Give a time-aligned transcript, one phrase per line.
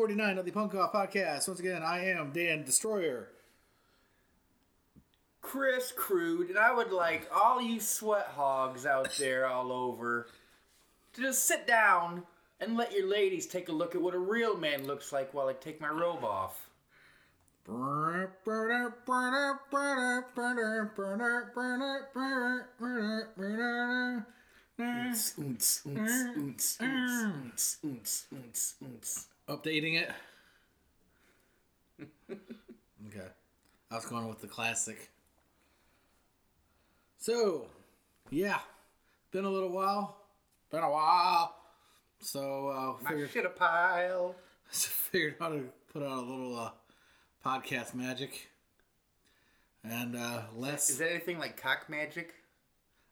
[0.00, 1.46] Welcome to episode 49 of the Punk Off Podcast.
[1.46, 3.28] Once again, I am Dan Destroyer.
[5.42, 10.26] Chris Crude, and I would like all you sweat hogs out there all over
[11.12, 12.22] to just sit down
[12.60, 15.48] and let your ladies take a look at what a real man looks like while
[15.48, 16.70] I take my robe off.
[24.80, 29.24] Oonts, oonts, oonts, oonts, oonts, oonts, oonts, oonts.
[29.50, 30.10] Updating it.
[32.30, 33.26] okay.
[33.90, 35.10] I was going with the classic.
[37.18, 37.66] So,
[38.30, 38.60] yeah.
[39.32, 40.18] Been a little while.
[40.70, 41.56] Been a while.
[42.20, 44.36] So, uh, My figured, shit a pile.
[44.70, 46.70] I figured out to put out a little uh,
[47.44, 48.48] podcast magic.
[49.82, 50.90] And uh, less.
[50.90, 52.34] Is that anything like cock magic?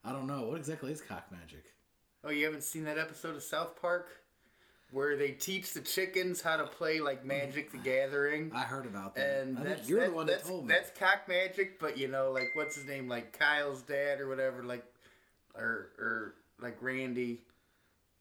[0.04, 0.46] I don't know.
[0.46, 1.64] What exactly is cock magic?
[2.22, 4.08] Oh, you haven't seen that episode of South Park
[4.90, 8.50] where they teach the chickens how to play like Magic the Gathering?
[8.54, 9.42] I heard about that.
[9.42, 10.74] And that's, you're that- the one that told me.
[10.74, 14.62] That's cock magic, but you know, like what's his name, like Kyle's dad or whatever,
[14.64, 14.84] like,
[15.54, 17.40] or or like Randy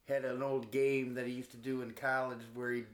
[0.08, 2.86] had an old game that he used to do in college where he'd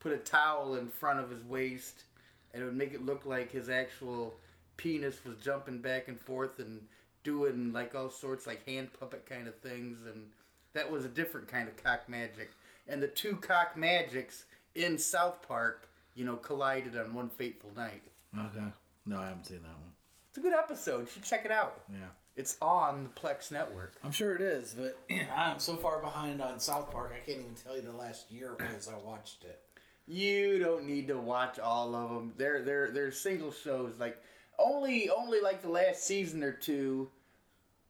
[0.00, 2.04] put a towel in front of his waist
[2.52, 4.34] and it would make it look like his actual
[4.76, 6.80] penis was jumping back and forth and
[7.24, 10.26] doing like all sorts like hand puppet kind of things and
[10.74, 12.50] that was a different kind of cock magic
[12.88, 14.44] and the two cock magics
[14.74, 18.02] in south park you know collided on one fateful night
[18.38, 18.66] okay.
[19.06, 19.92] No, I haven't seen that one.
[20.28, 22.08] it's a good episode you should check it out Yeah.
[22.36, 24.98] it's on the plex network I'm sure it is, but
[25.36, 28.54] I'm so far behind on South Park, I can't even tell you the last year
[28.58, 29.60] because I watched it.
[30.06, 32.32] You don't need to watch all of them.
[32.38, 33.92] They're they're they're single shows.
[33.98, 34.16] Like
[34.58, 37.10] only only like the last season or two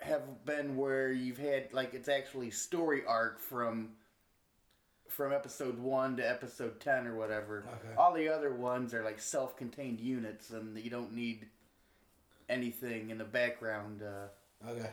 [0.01, 3.91] have been where you've had like it's actually story arc from
[5.09, 7.65] from episode one to episode ten or whatever.
[7.67, 7.95] Okay.
[7.97, 11.47] All the other ones are like self-contained units, and you don't need
[12.49, 14.03] anything in the background.
[14.03, 14.29] Uh,
[14.69, 14.91] Okay,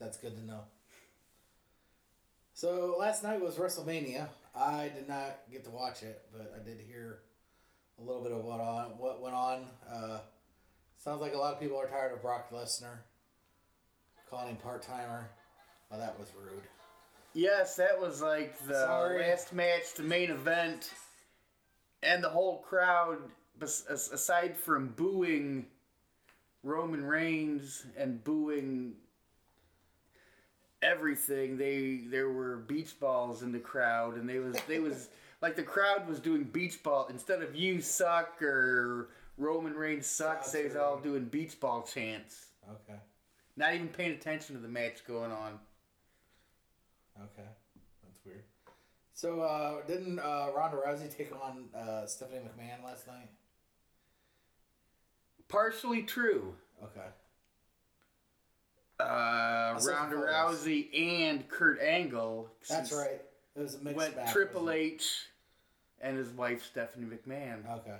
[0.00, 0.60] that's good to know.
[2.54, 4.28] So last night was WrestleMania.
[4.54, 7.18] I did not get to watch it, but I did hear
[8.00, 9.66] a little bit of what on what went on.
[9.88, 10.18] Uh,
[10.96, 12.98] sounds like a lot of people are tired of Brock Lesnar,
[14.28, 15.28] calling him part timer.
[15.90, 16.62] Well, that was rude.
[17.36, 19.20] Yes, that was like the Sorry.
[19.20, 20.90] last match, the main event,
[22.02, 23.18] and the whole crowd,
[23.60, 25.66] aside from booing
[26.62, 28.94] Roman Reigns and booing
[30.80, 35.10] everything, they there were beach balls in the crowd, and they was they was
[35.42, 40.52] like the crowd was doing beach ball instead of you suck or Roman Reigns sucks.
[40.52, 42.98] They was all doing beach ball chants, Okay,
[43.58, 45.58] not even paying attention to the match going on.
[47.22, 47.48] Okay,
[48.04, 48.42] that's weird.
[49.14, 53.30] So uh, didn't uh, Ronda Rousey take on uh, Stephanie McMahon last night?
[55.48, 56.54] Partially true.
[56.82, 57.06] Okay.
[59.00, 60.16] uh, Ronda.
[60.16, 60.88] Rousey
[61.22, 62.50] and Kurt Angle.
[62.68, 63.20] That's right.
[63.54, 64.70] It was a mixed Went match, Triple?
[64.70, 65.26] H
[66.02, 67.96] and his wife Stephanie McMahon, Okay.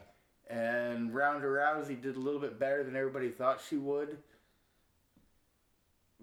[0.51, 4.18] and Ronda Rousey did a little bit better than everybody thought she would.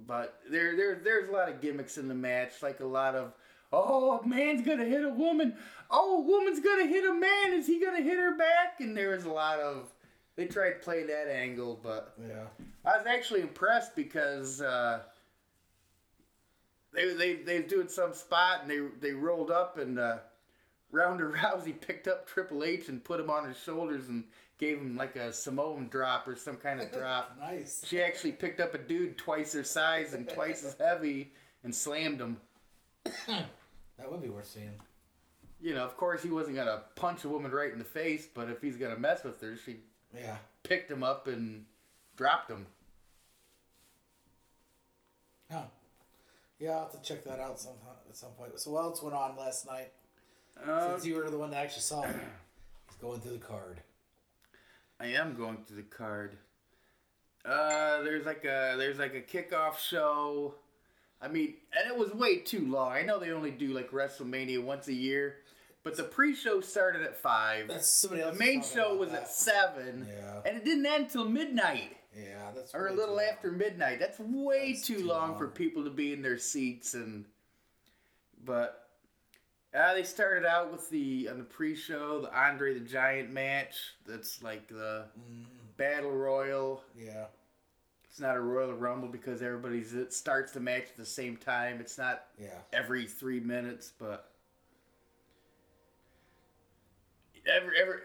[0.08, 3.34] But there, there, there's a lot of gimmicks in the match, like a lot of,
[3.72, 5.56] oh, a man's gonna hit a woman.
[5.90, 7.54] Oh, a woman's gonna hit a man.
[7.54, 8.80] Is he gonna hit her back?
[8.80, 9.90] And there was a lot of,
[10.36, 12.46] they tried to play that angle, but Yeah.
[12.86, 15.00] I was actually impressed because uh,
[16.94, 20.18] they they they was doing some spot and they they rolled up and uh,
[20.92, 24.26] Ronda Rousey picked up Triple H and put him on his shoulders and
[24.64, 27.36] gave him like a Samoan drop or some kind of drop.
[27.40, 27.84] Nice.
[27.86, 31.32] She actually picked up a dude twice her size and twice as heavy
[31.64, 32.38] and slammed him.
[34.00, 34.72] That would be worth seeing.
[35.62, 38.50] You know, of course he wasn't gonna punch a woman right in the face, but
[38.50, 39.78] if he's gonna mess with her, she
[40.14, 40.38] Yeah.
[40.64, 41.66] picked him up and
[42.18, 42.66] dropped him.
[45.54, 45.66] Oh.
[46.60, 47.74] Yeah, I'll have to check that out some
[48.10, 48.60] at some point.
[48.60, 49.92] So what else went on last night?
[50.66, 52.16] Uh, Since you were the one that actually saw it.
[52.90, 53.80] He's going through the card.
[55.04, 56.38] I am going to the card.
[57.46, 60.56] Uh, there's like a there's like a kickoff show.
[61.22, 62.92] I mean, and it was way too long.
[62.94, 65.36] I know they only do like WrestleMania once a year,
[65.84, 67.68] but the pre-show started at five.
[67.68, 68.38] That's somebody else.
[68.38, 69.24] The main show was that.
[69.24, 70.42] at seven, Yeah.
[70.46, 73.30] and it didn't end till midnight Yeah, that's or a little too long.
[73.32, 74.00] after midnight.
[74.00, 75.38] That's way That's too, too long, long.
[75.38, 77.26] for people to be in their seats and.
[78.46, 78.83] But
[79.76, 83.94] uh, they started out with the on the pre-show the Andre the Giant match.
[84.06, 85.46] That's like the Mm,
[85.78, 86.84] battle royal.
[86.98, 87.26] yeah.
[88.10, 91.80] It's not a Royal Rumble because everybody's it starts the match at the same time.
[91.80, 92.60] It's not Yeah.
[92.72, 94.30] every three minutes, but
[97.46, 98.00] Every every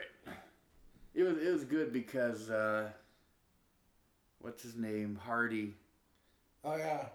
[1.14, 2.91] it was it was good because uh,
[4.41, 5.75] what's his name Hardy
[6.64, 7.06] Oh yeah.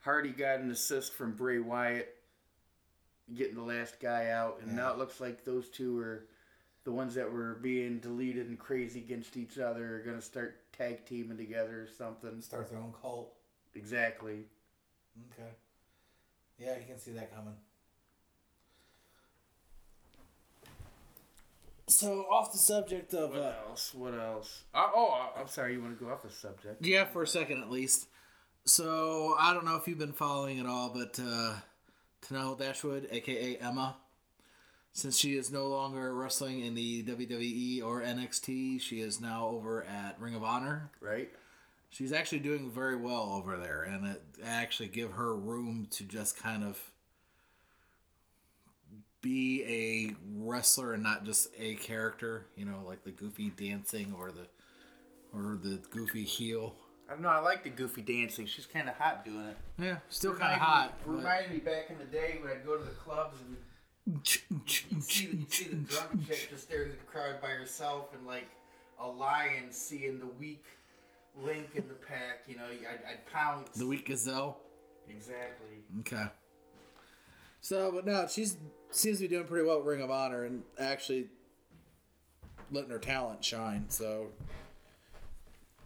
[0.00, 2.13] Hardy got an assist from Bray Wyatt
[3.32, 4.76] getting the last guy out, and Yeah.
[4.76, 6.26] now it looks like those two are
[6.84, 11.06] the ones that were being deleted and crazy against each other are gonna start tag
[11.06, 12.42] teaming together or something.
[12.42, 13.34] Start their own cult.
[13.74, 14.44] Exactly.
[15.32, 15.50] Okay.
[16.58, 17.56] Yeah, you can see that coming.
[21.86, 23.94] So off the subject of What uh, else?
[23.94, 24.64] What else?
[24.74, 25.74] Uh, oh, I'm sorry.
[25.74, 26.84] You want to go off the subject?
[26.84, 28.08] yeah, for a second at least.
[28.64, 31.56] So I don't know if you've been following it all, but uh,
[32.26, 33.96] Tenille Dashwood, aka Emma,
[34.92, 39.82] since she is no longer wrestling in the WWE or NXT, she is now over
[39.84, 40.90] at Ring of Honor.
[41.00, 41.30] Right.
[41.90, 46.36] She's actually doing very well over there, and it actually give her room to just
[46.36, 46.92] kind of
[49.20, 52.46] be a wrestler and not just a character.
[52.56, 54.46] You know, like the goofy dancing or the
[55.32, 56.76] or the goofy heel.
[57.08, 57.28] I don't know.
[57.28, 58.46] I like the goofy dancing.
[58.46, 59.56] She's kind of hot doing it.
[59.78, 60.94] Yeah, still kind of me- hot.
[61.06, 64.40] but- Reminded me back in the day when I'd go to the clubs and see
[64.50, 68.48] the, see the drunk chick just there in the crowd by herself and like
[69.00, 70.64] a lion seeing the weak
[71.42, 72.44] link in the pack.
[72.46, 73.68] You know, I'd, I'd pounce.
[73.76, 74.58] the weak gazelle.
[75.08, 75.78] Exactly.
[76.00, 76.24] Okay.
[77.60, 78.46] So, but no, she
[78.90, 81.28] seems to be doing pretty well at Ring of Honor and actually
[82.70, 83.86] letting her talent shine.
[83.88, 84.28] So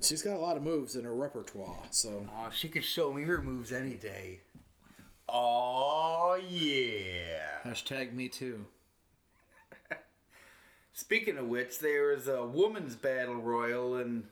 [0.01, 1.83] she's got a lot of moves in her repertoire.
[1.91, 4.41] So Oh, she could show me her moves any day.
[5.29, 7.61] Oh yeah.
[7.65, 8.65] hashtag me too.
[10.93, 14.25] Speaking of which, there was a women's battle royal, and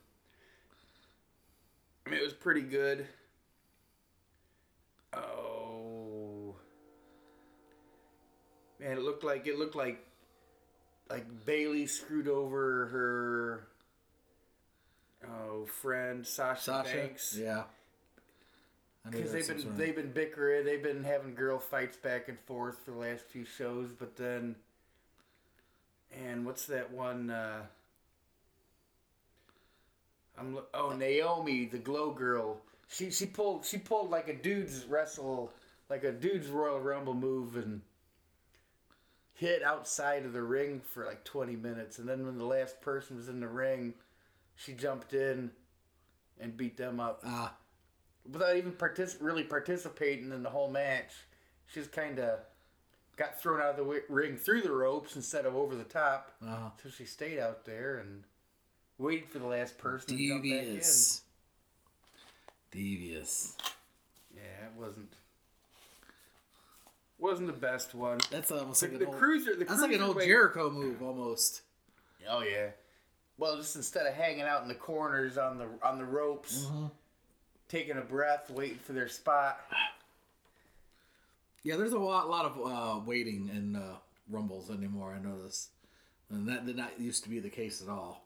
[2.07, 3.07] I mean, it was pretty good.
[5.13, 6.55] Oh
[8.81, 9.99] man, it looked like it looked like
[11.11, 13.69] like Bayley screwed over her
[15.31, 16.95] oh friend Sasha, Sasha.
[16.97, 17.65] Banks Yeah.
[19.09, 22.39] Because they've been sort of- they've been bickering, they've been having girl fights back and
[22.41, 24.57] forth for the last few shows, but then,
[26.11, 27.31] and what's that one?
[27.31, 27.63] Uh,
[30.39, 32.61] I'm oh Naomi, the glow girl.
[32.89, 35.53] She she pulled she pulled like a dude's wrestle,
[35.89, 37.83] like a dude's Royal Rumble move and
[39.35, 43.17] hit outside of the ring for like 20 minutes, and then when the last person
[43.17, 43.95] was in the ring,
[44.57, 45.51] she jumped in
[46.41, 47.55] and beat them up Ah,
[48.31, 51.13] without even partic- really participating in the whole match.
[51.67, 52.41] She just kind of
[53.17, 56.33] got thrown out of the wi- ring through the ropes instead of over the top.
[56.47, 58.25] uh, So she stayed out there and
[58.99, 60.65] waited for the last person to jump back in.
[60.65, 61.23] devious.
[62.71, 63.57] Devious.
[64.35, 65.13] Yeah, it wasn't
[67.19, 68.19] wasn't the best one.
[68.31, 70.71] That's almost The, like an the old, cruiser, the That's like an old cruiserweight- Jericho
[70.71, 71.63] move almost.
[72.29, 72.71] Oh yeah.
[73.39, 76.67] Well, just instead of hanging out in the corners on the on the ropes,
[77.69, 79.61] taking a breath, waiting for their spot.
[81.63, 83.97] Yeah, there's a lot, lot of uh, waiting in uh,
[84.31, 85.13] rumbles anymore.
[85.13, 85.69] I notice,
[86.31, 88.23] and that did not used to be the case at all.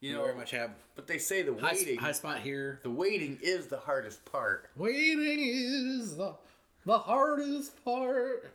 [0.00, 2.78] You know, very much have but they say the high, waiting, high spot here.
[2.82, 4.70] the waiting is the hardest part.
[4.76, 6.34] Waiting is the
[6.84, 8.52] the hardest part.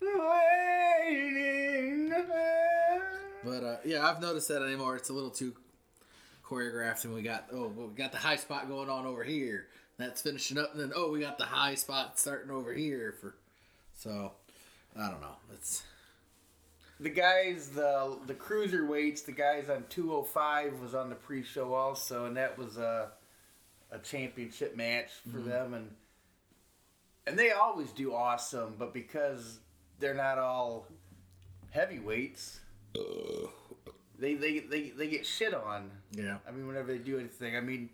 [0.00, 2.12] Waiting.
[3.46, 4.96] But uh, yeah, I've noticed that anymore.
[4.96, 5.54] It's a little too
[6.44, 9.68] choreographed, and we got oh, well, we got the high spot going on over here.
[9.98, 13.36] That's finishing up, and then oh, we got the high spot starting over here for.
[13.94, 14.32] So,
[14.98, 15.36] I don't know.
[15.54, 15.84] It's
[16.98, 22.36] The guys, the the cruiserweights, the guys on 205 was on the pre-show also, and
[22.36, 23.12] that was a
[23.92, 25.90] a championship match for them, and
[27.28, 29.60] and they always do awesome, but because
[30.00, 30.88] they're not all
[31.70, 32.58] heavyweights,
[34.18, 35.90] they they they, they get shit on.
[36.12, 36.38] yeah.
[36.48, 37.90] I mean, whenever they do anything, I mean,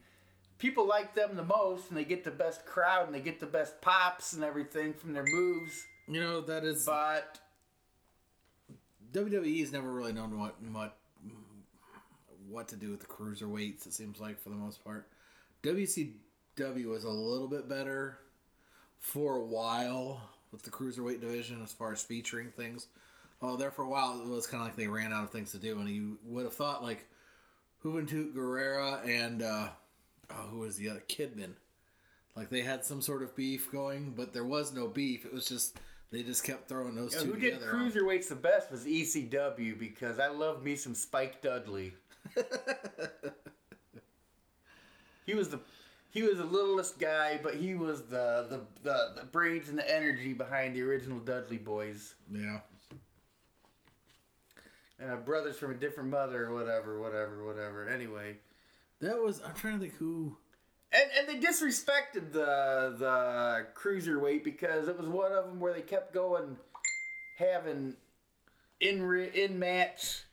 [0.59, 3.47] people like them the most, and they get the best crowd, and they get the
[3.47, 5.85] best pops and everything from their moves.
[6.09, 7.41] You know that is But
[9.13, 10.97] WWE's never really known what what
[12.49, 13.87] what to do with the cruiserweights.
[13.87, 15.09] It seems like for the most part,
[15.63, 18.19] WCW was a little bit better
[18.99, 20.21] for a while
[20.53, 22.89] with the cruiserweight division as far as featuring things.
[23.43, 25.51] Well, there for a while it was kind of like they ran out of things
[25.51, 27.09] to do, and you would have thought like
[27.85, 29.69] Juventud Guerrera and uh,
[30.31, 31.55] oh, who was the other Kidman,
[32.37, 35.25] like they had some sort of beef going, but there was no beef.
[35.27, 35.81] It was just
[36.13, 40.21] they just kept throwing those know, two who did cruiserweights the best was ECW because
[40.21, 41.95] I love me some Spike Dudley.
[45.27, 45.59] he was the
[46.11, 49.93] he was the littlest guy, but he was the the, the, the brains and the
[49.93, 52.15] energy behind the original Dudley boys.
[52.31, 52.61] Yeah.
[55.11, 57.89] A brothers from a different mother, or whatever, whatever, whatever.
[57.89, 58.37] Anyway,
[59.01, 59.41] That was.
[59.43, 60.37] I'm trying to think who.
[60.93, 65.83] and and they disrespected the the cruiserweight because it was one of them where they
[65.83, 66.57] kept going,
[67.39, 67.97] having
[68.81, 70.25] in re, in match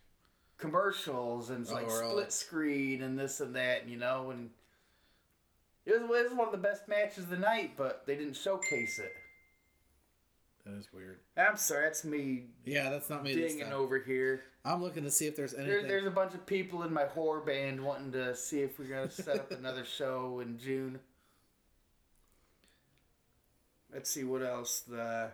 [0.57, 2.09] commercials and Oh, like really?
[2.09, 4.49] split screen and this and that, and, you know, and
[5.85, 8.35] it was, it was one of the best matches of the night, but they didn't
[8.35, 9.13] showcase it.
[10.65, 11.19] That is weird.
[11.37, 13.33] I'm sorry, that's me Yeah, that's not me.
[13.33, 13.79] This dinging time.
[13.79, 14.43] over here.
[14.65, 15.87] I'm looking to see if there's There, anything.
[15.87, 19.09] there's a bunch of people in my horror band wanting to see if we're gonna
[19.09, 20.99] set up another show in June.
[23.91, 25.31] Let's see what else the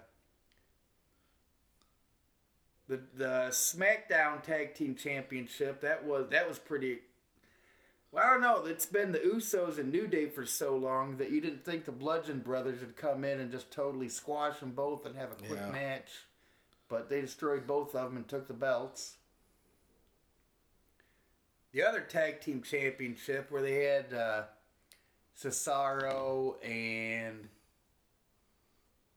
[2.87, 6.99] the the SmackDown Tag Team Championship that was that was pretty.
[8.15, 8.63] Well, I don't know.
[8.65, 11.91] It's been the Usos and New Day for so long that you didn't think the
[11.91, 15.59] Bludgeon Brothers would come in and just totally squash them both and have a quick
[15.59, 15.69] Yeah.
[15.69, 16.07] match,
[16.87, 19.17] but they destroyed both of them and took the belts.
[21.73, 24.43] The other tag team championship where they had uh,
[25.37, 27.49] Cesaro and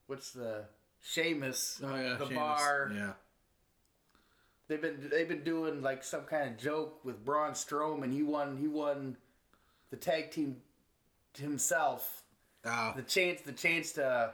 [0.09, 0.65] what's the
[1.01, 2.35] Sheamus, oh yeah, the Sheamus.
[2.37, 2.91] bar.
[2.93, 3.13] Yeah.
[4.69, 8.13] They've been they've been doing like some kind of joke with Braun Strowman.
[8.13, 9.17] He won he won
[9.91, 10.59] the tag team
[11.39, 12.23] himself.
[12.65, 14.33] Oh, The chance the chance to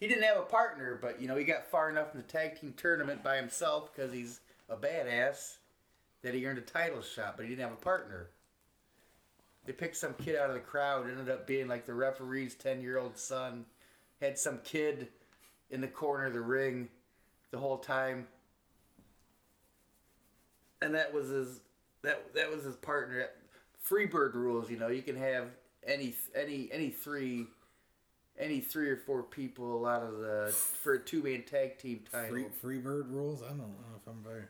[0.00, 2.58] he didn't have a partner, but you know he got far enough in the tag
[2.58, 5.56] team tournament by himself because he's a badass
[6.22, 8.28] that he earned a title shot, but he didn't have a partner.
[9.66, 11.10] They picked some kid out of the crowd.
[11.10, 13.66] Ended up being like the referee's ten year old son.
[14.20, 15.08] Had some kid
[15.70, 16.88] in the corner of the ring
[17.50, 18.26] the whole time,
[20.82, 21.60] and that was his
[22.02, 23.26] that that was his partner.
[23.88, 25.46] Freebird rules, you know, you can have
[25.86, 27.46] any any any three
[28.38, 32.28] any three or four people out of the for a two man tag team title.
[32.30, 33.42] free free bird rules.
[33.42, 34.44] I don't know if I'm very.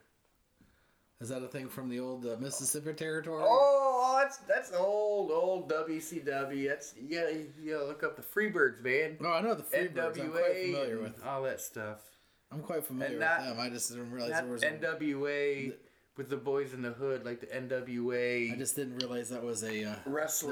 [1.20, 3.42] Is that a thing from the old uh, Mississippi territory?
[3.44, 6.68] Oh, that's that's old old WCW.
[6.68, 9.16] That's you gotta, you gotta look up the Freebirds, man.
[9.20, 10.18] No, I know the free birds.
[10.18, 11.26] I'm quite familiar with.
[11.26, 11.98] all that stuff.
[12.52, 13.60] I'm quite familiar not- with them.
[13.60, 14.62] I just didn't realize there was.
[14.62, 15.72] A, NWA
[16.18, 19.62] with the boys in the hood, like the NWA I just didn't realize that was
[19.64, 19.84] a.
[19.84, 19.94] Uh,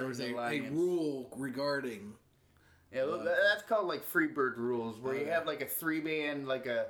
[0.08, 2.14] was a, a rule regarding.
[2.92, 6.64] Yeah, that- that's called like Freebird rules, where you have like a three man, like
[6.66, 6.86] a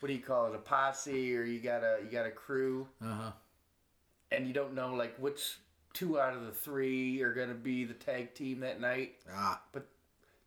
[0.00, 2.86] what do you call it, a posse, or you got a you got a crew,
[3.02, 3.30] Uh huh.
[4.30, 5.56] and you don't know like which
[5.94, 9.14] two out of the three are gonna be the tag team that night.
[9.34, 9.62] Ah.
[9.72, 9.86] but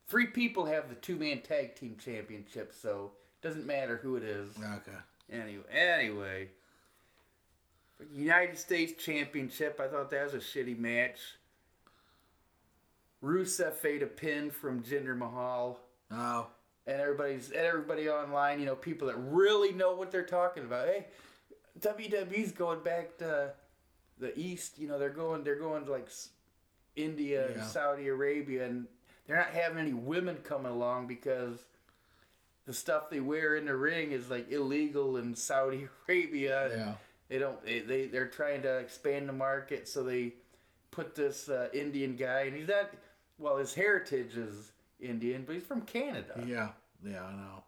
[0.07, 3.11] Three people have the two man tag team championship, so
[3.41, 4.51] it doesn't matter who it is.
[4.57, 4.97] Okay.
[5.31, 6.49] Anyway, anyway,
[8.13, 9.79] United States Championship.
[9.79, 11.19] I thought that was a shitty match.
[13.23, 15.79] Rusev ate a pin from Jinder Mahal,
[16.11, 16.47] Oh.
[16.87, 18.59] and everybody's and everybody online.
[18.59, 20.87] You know, people that really know what they're talking about.
[20.87, 21.07] Hey,
[21.79, 23.53] WWE's going back to
[24.17, 24.79] the East.
[24.79, 26.09] You know, they're going they're going to like
[26.95, 27.53] India Yeah.
[27.61, 28.87] and Saudi Arabia, and
[29.27, 31.63] they're not having any women coming along because
[32.65, 36.69] the stuff they wear in the ring is like illegal in Saudi Arabia.
[36.75, 36.93] Yeah.
[37.31, 37.65] They don't.
[37.65, 40.33] They, they they're trying to expand the market, so they
[40.91, 42.91] put this uh, Indian guy, and he's not.
[43.39, 46.43] Well, his heritage is Indian, but he's from Canada.
[46.45, 46.69] Yeah.
[47.01, 47.23] Yeah.
[47.23, 47.63] I know.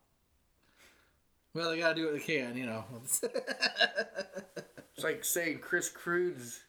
[1.53, 2.84] Well, they gotta do what they can, you know.
[4.96, 6.62] It's like saying Chris Crude's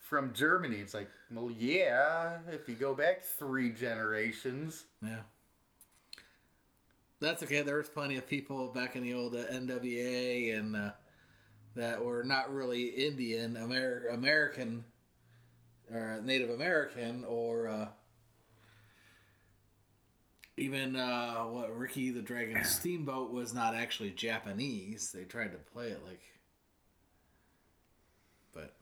[0.00, 0.78] from Germany.
[0.78, 4.86] It's like, well, yeah, if you go back three generations.
[5.00, 5.20] yeah.
[7.20, 7.62] That's okay.
[7.62, 10.90] There was plenty of people back in the old uh, NWA and uh,
[11.78, 14.84] that were not really Indian, Amer- American,
[15.92, 17.88] or Native American, or uh,
[20.56, 25.12] even uh, what Ricky the Dragon Steamboat was not actually Japanese.
[25.12, 26.20] They tried to play it like,
[28.52, 28.74] but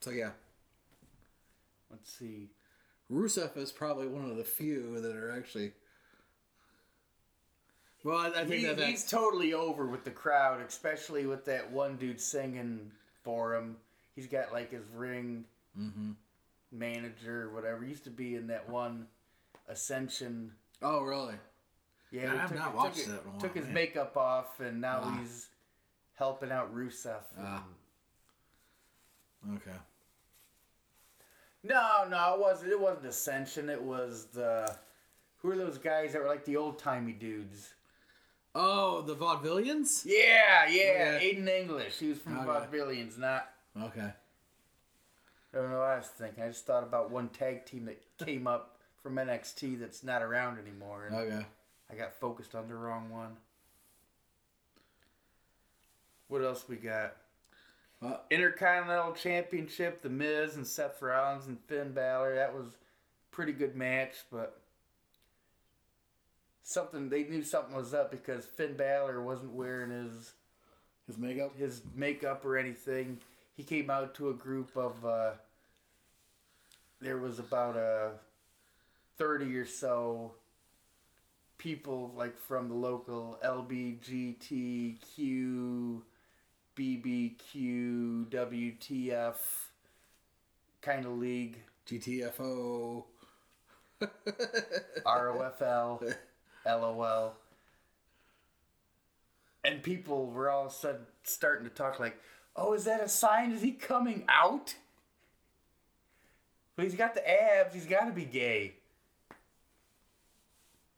[0.00, 0.30] so yeah.
[1.90, 2.50] Let's see.
[3.10, 5.72] Rusev is probably one of the few that are actually.
[8.08, 11.70] Well, I, I think He- that he's totally over with the crowd, especially with that
[11.70, 12.90] one dude singing
[13.22, 13.76] for him.
[14.16, 15.44] He's got like his ring
[15.76, 16.12] hmm
[16.72, 17.82] manager whatever.
[17.82, 19.06] He used to be in that one
[19.68, 20.52] Ascension.
[20.80, 21.34] Oh, really?
[22.10, 23.74] Yeah, I have took, not watched it- that while, Took his man.
[23.74, 25.18] makeup off, and now Ah.
[25.20, 25.48] he's
[26.14, 27.20] helping out Rusev.
[27.38, 27.64] Ah.
[29.54, 29.76] Okay.
[31.62, 32.72] No, no, it wasn't.
[32.72, 33.68] It wasn't Ascension.
[33.68, 34.74] It was the
[35.38, 37.74] who are those guys that were like the old timey dudes?
[38.60, 40.02] Oh, the vaudevillians?
[40.04, 41.14] Yeah, yeah.
[41.16, 41.32] Okay.
[41.36, 41.98] Aiden English.
[41.98, 42.50] He was from the Okay.
[42.76, 43.48] Vaudevillians, not.
[43.80, 44.00] Okay.
[45.52, 46.42] I don't know what I was thinking.
[46.42, 50.58] I just thought about one tag team that came up from NXT that's not around
[50.58, 51.46] anymore, and Okay.
[51.90, 53.36] I got focused on the wrong one.
[56.26, 57.14] What else we got?
[58.04, 62.34] Uh, Intercontinental Championship, The Miz and Seth Rollins and Finn Balor.
[62.34, 62.66] That was
[63.30, 64.60] pretty good match, but
[66.68, 70.34] something they knew something was up because Finn Balor wasn't wearing his
[71.06, 71.56] his makeup.
[71.56, 73.20] his makeup or anything.
[73.56, 75.30] He came out to a group of uh,
[77.00, 78.10] there was about a
[79.16, 80.32] thirty or so
[81.56, 86.02] people like from the local LBGTQ,
[86.76, 89.36] BBQ, WTF
[90.82, 91.56] kind of league,
[91.88, 93.04] GTFO.
[95.06, 96.14] ROFL,
[96.68, 97.34] LOL.
[99.64, 102.18] And people were all of a sudden starting to talk like,
[102.56, 103.52] oh, is that a sign?
[103.52, 104.74] Is he coming out?
[106.76, 107.74] Well, he's got the abs.
[107.74, 108.74] He's got to be gay.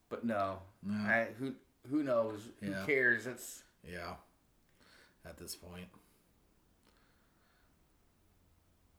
[0.09, 0.59] But no.
[0.83, 0.93] No.
[0.93, 1.53] I, who,
[1.89, 2.41] who knows?
[2.61, 2.69] Yeah.
[2.69, 3.25] Who cares?
[3.25, 4.13] It's Yeah.
[5.25, 5.87] At this point.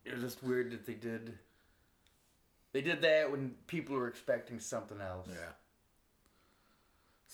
[0.04, 1.38] it was just weird that they did.
[2.72, 5.28] They did that when people were expecting something else.
[5.30, 5.52] Yeah.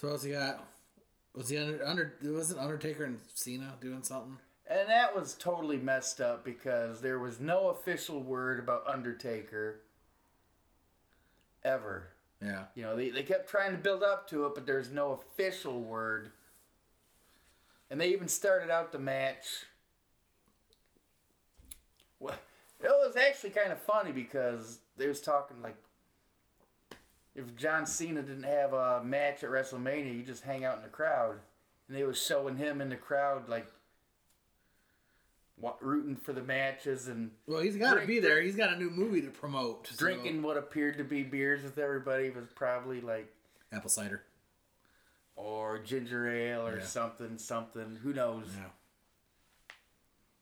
[0.00, 0.64] So what's he got?
[1.34, 2.14] Was he under under?
[2.22, 4.38] Wasn't Undertaker and Cena doing something?
[4.70, 9.80] And that was totally messed up because there was no official word about Undertaker
[11.64, 12.10] ever.
[12.40, 12.66] Yeah.
[12.76, 15.80] You know, they, they kept trying to build up to it, but there's no official
[15.80, 16.30] word.
[17.90, 19.64] And they even started out the match.
[22.20, 22.36] Well,
[22.80, 25.76] it was actually kind of funny because they was talking like
[27.34, 30.88] if John Cena didn't have a match at WrestleMania, you just hang out in the
[30.88, 31.36] crowd.
[31.88, 33.66] And they was showing him in the crowd like
[35.56, 38.40] wa- rooting for the matches and Well, he's got to be there.
[38.42, 39.86] He's got a new movie to promote.
[39.88, 43.32] so- drinking what appeared to be beers with everybody was probably like
[43.72, 44.22] apple cider.
[45.36, 46.84] or ginger ale or Yeah.
[46.84, 47.96] something, something.
[48.02, 48.48] Who knows?
[48.56, 48.70] Yeah.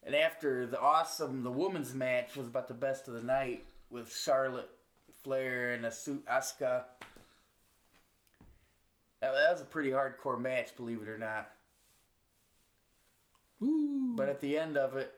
[0.02, 4.14] And after the awesome, the women's match was about the best of the night with
[4.14, 4.70] Charlotte
[5.26, 6.84] Flair and Asu- Asuka.
[9.20, 11.50] That, that was a pretty hardcore match, believe it or not.
[13.60, 14.12] Ooh.
[14.14, 15.12] But at the end of it,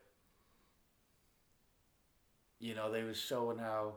[2.59, 3.97] you know, they was showing how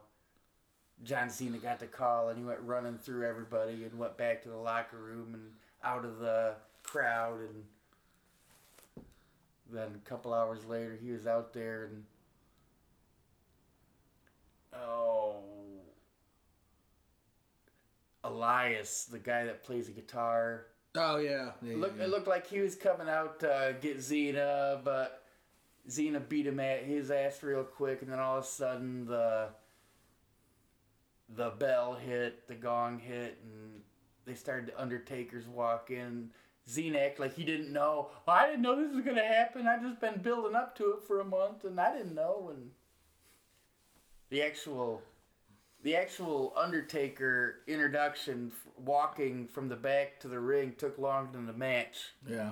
[1.06, 4.50] John Cena got the call and he went running through everybody and went back to
[4.50, 5.44] the locker room and
[5.82, 7.64] out of the crowd and
[9.72, 12.04] then a couple hours later he was out there and
[14.76, 15.61] oh
[18.24, 21.52] Elias, the guy that plays the guitar, oh yeah.
[21.62, 22.06] yeah, it looked, yeah.
[22.06, 25.24] it looked like he was coming out to get Cena, but
[25.88, 29.50] Cena beat him at his ass real quick, and then all of a sudden the
[31.36, 33.82] the bell hit, the gong hit, and
[34.26, 36.30] they started the Undertaker's walk in.
[36.66, 38.12] Cena acted like he didn't know.
[38.28, 39.68] "Oh, I didn't know this was gonna happen.
[39.68, 42.52] I just been building up to it for a month, and I didn't know.
[42.54, 42.72] And
[44.30, 45.02] the actual
[45.84, 51.54] the actual Undertaker introduction, walking from the back to the ring, took longer than the
[51.54, 51.98] match.
[52.28, 52.52] yeah.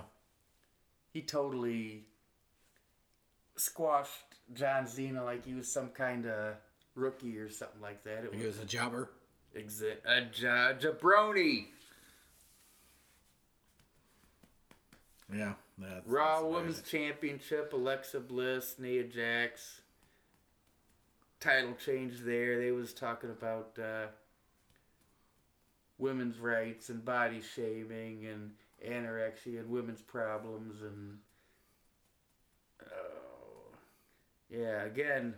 [1.11, 2.05] He totally
[3.55, 4.11] squashed
[4.53, 6.55] John Cena like he was some kind of
[6.95, 8.25] rookie or something like that.
[8.25, 9.09] It He was was a jobber.
[9.55, 11.65] exa- a ja- jabroni.
[15.33, 15.53] Yeah.
[15.77, 16.81] That's, Raw that's Women's.
[16.83, 19.78] Championship, Alexa Bliss, Nia Jax.
[21.39, 22.59] Title change there.
[22.59, 24.07] They was talking about uh,
[25.97, 28.51] women's rights and body shaming and
[28.85, 31.17] anorexia and women's problems and
[32.85, 33.73] oh,
[34.49, 35.35] yeah, again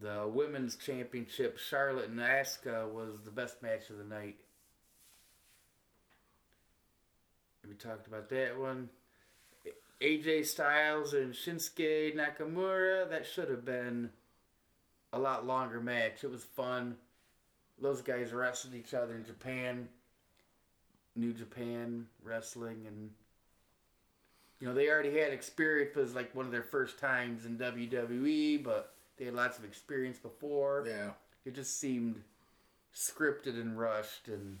[0.00, 4.36] the women's championship Charlotte and Asuka was the best match of the night.
[7.66, 8.88] We talked about that one.
[10.00, 13.08] AJ Styles and Shinsuke Nakamura.
[13.08, 14.10] That should have been
[15.12, 16.22] a lot longer match.
[16.22, 16.96] It was fun.
[17.80, 19.88] Those guys wrestled each other in Japan,
[21.16, 23.10] New Japan wrestling, and
[24.60, 25.96] you know they already had experience.
[25.96, 29.64] It was like one of their first times in WWE, but they had lots of
[29.64, 30.84] experience before.
[30.86, 31.10] Yeah.
[31.44, 32.22] It just seemed
[32.94, 34.58] scripted and rushed and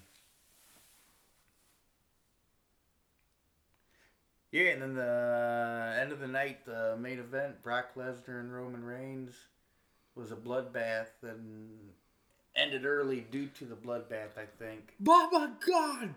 [4.50, 8.54] Yeah, and then the uh, end of the night, the main event, Brock Lesnar and
[8.54, 9.34] Roman Reigns,
[10.14, 11.68] was a bloodbath and
[12.56, 14.94] ended early due to the bloodbath, I think.
[15.06, 16.14] Oh my God!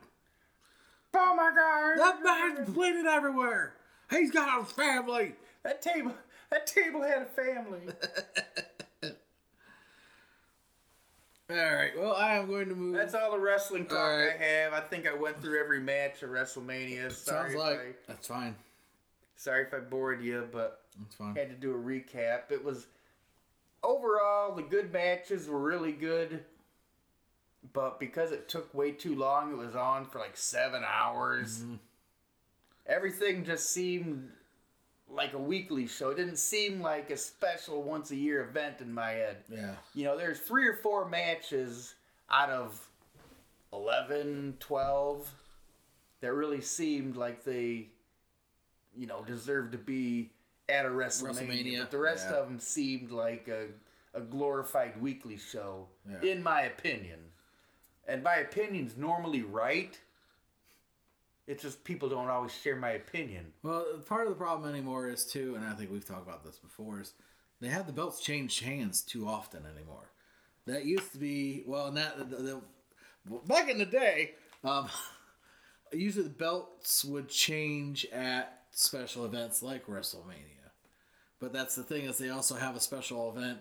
[1.14, 2.00] Oh my god!
[2.00, 3.74] That man's bleeding everywhere.
[4.10, 5.36] He's got a family.
[5.64, 6.14] That table
[6.52, 7.82] that table had a family.
[11.52, 11.92] All right.
[11.98, 12.96] Well, I am going to move.
[12.96, 14.30] That's all the wrestling talk right.
[14.40, 14.74] I have.
[14.74, 17.12] I think I went through every match of WrestleMania.
[17.12, 18.56] Sorry Sounds like I, that's fine.
[19.36, 21.36] sorry if I bored you, but That's fine.
[21.36, 22.52] had to do a recap.
[22.52, 22.88] It was
[23.84, 26.46] overall the good matches were really good,
[27.74, 31.60] but because it took way too long, it was on for like seven hours.
[31.60, 31.76] Mm-hmm.
[32.88, 34.30] Everything just seemed
[35.14, 36.10] like a weekly show.
[36.12, 39.38] It didn't seem like a special once a year event in my head.
[39.50, 39.76] Yeah.
[39.94, 41.96] You know, there's three or four matches
[42.30, 42.80] out of
[43.74, 45.30] 11, 12
[46.22, 47.88] that really seemed like they,
[48.96, 50.30] you know, deserved to be
[50.70, 51.48] at a WrestleMania.
[51.48, 52.38] WrestleMania, But the rest yeah.
[52.38, 53.66] of them seemed like a,
[54.18, 56.32] a glorified weekly show, Yeah.
[56.32, 57.20] in my opinion.
[58.08, 59.98] And my opinion's normally right.
[61.52, 63.48] It's just people don't always share my opinion.
[63.62, 66.58] Well, part of the problem anymore is too, and I think we've talked about this
[66.58, 67.12] before, is
[67.60, 70.14] they have the belts change hands too often anymore.
[70.66, 72.62] That used to be well, that the, the,
[73.48, 74.32] back in the day,
[74.64, 74.88] um,
[75.92, 80.72] usually the belts would change at special events like WrestleMania.
[81.42, 83.60] But that's the thing is they also have a special event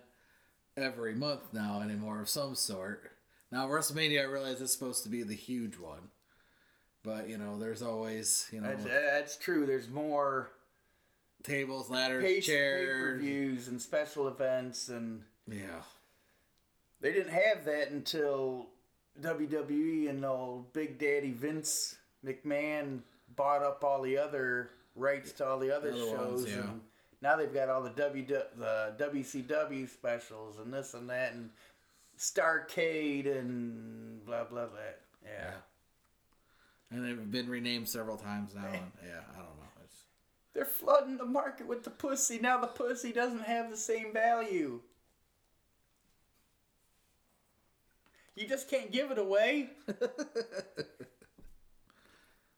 [0.77, 3.11] every month now anymore of some sort.
[3.51, 6.11] Now WrestleMania, I realize is supposed to be the huge one,
[7.03, 9.67] but you know, there's always you know That's, that's true.
[9.67, 10.51] There's more
[11.43, 13.21] tables, ladders, pay per chairs.
[13.21, 15.83] views and special events and Yeah,
[17.01, 18.67] They didn't have that until
[19.21, 23.01] WWE and old Big Daddy Vince McMahon
[23.37, 26.43] bought up all the other rights to all the other The other shows.
[26.43, 26.61] ones, yeah.
[26.61, 26.81] And
[27.23, 31.51] now they've got all the w, the WCW specials and this and that and
[32.19, 34.79] Starcade and blah blah blah.
[35.25, 35.53] Yeah.
[36.91, 38.67] And they've been renamed several times now.
[38.67, 39.69] And yeah, I don't know.
[39.85, 40.05] It's,
[40.55, 42.39] They're flooding the market with the pussy.
[42.39, 44.81] Now the pussy doesn't have the same value.
[48.37, 49.71] You just can't give it away.
[49.89, 49.97] is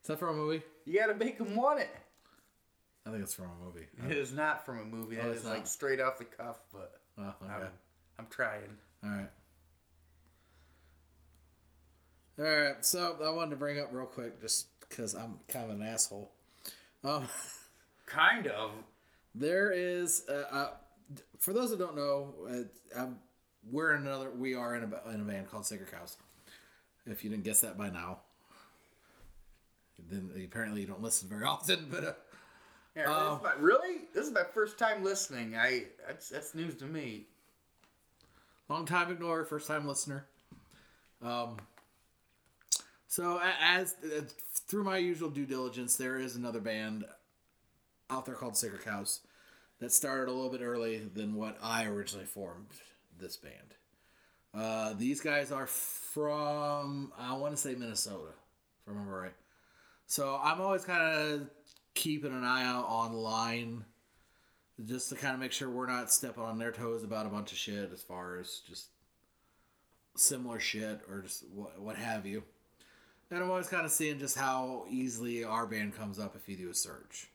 [0.06, 0.62] that from a movie?
[0.84, 1.90] You gotta make them want it.
[3.04, 3.86] I think it's from a movie.
[4.08, 5.16] It is not from a movie.
[5.18, 7.52] Oh, that Oh, is it's like straight off the cuff, but Oh, okay.
[7.52, 7.62] I'm,
[8.18, 8.78] I'm trying.
[9.02, 9.28] All right.
[12.38, 12.84] All right.
[12.84, 16.30] So I wanted to bring up real quick, just because I'm kind of an asshole.
[17.04, 17.28] Um,
[18.06, 18.72] Kind of.
[19.34, 20.70] there is, uh, uh,
[21.38, 23.18] for those that don't know, uh, um,
[23.70, 24.30] we're in another.
[24.30, 26.16] We are in a in a band called Sacred Cows.
[27.06, 28.18] If you didn't guess that by now,
[30.10, 31.86] then apparently you don't listen very often.
[31.90, 32.12] But uh,
[32.96, 33.96] Yeah, this is my, really?
[34.14, 35.56] This is my first time listening.
[35.56, 37.26] I that's that's news to me.
[38.68, 40.26] long time ignorer, first time listener.
[41.22, 41.56] Um,
[43.12, 44.22] so as uh,
[44.66, 47.04] through my usual due diligence, there is another band
[48.08, 49.20] out there called Sacred Cows
[49.80, 52.68] that started a little bit early than what I originally formed
[53.20, 53.74] this band.
[54.54, 59.34] Uh, these guys are from I want to say Minnesota, if I remember right.
[60.06, 61.50] So I'm always kind of
[61.92, 63.84] keeping an eye out online
[64.86, 67.52] just to kind of make sure we're not stepping on their toes about a bunch
[67.52, 68.86] of shit as far as just
[70.16, 72.42] similar shit or just what, what have you.
[73.32, 76.54] And I'm always kind of seeing just how easily our band comes up if you
[76.54, 77.28] do a search.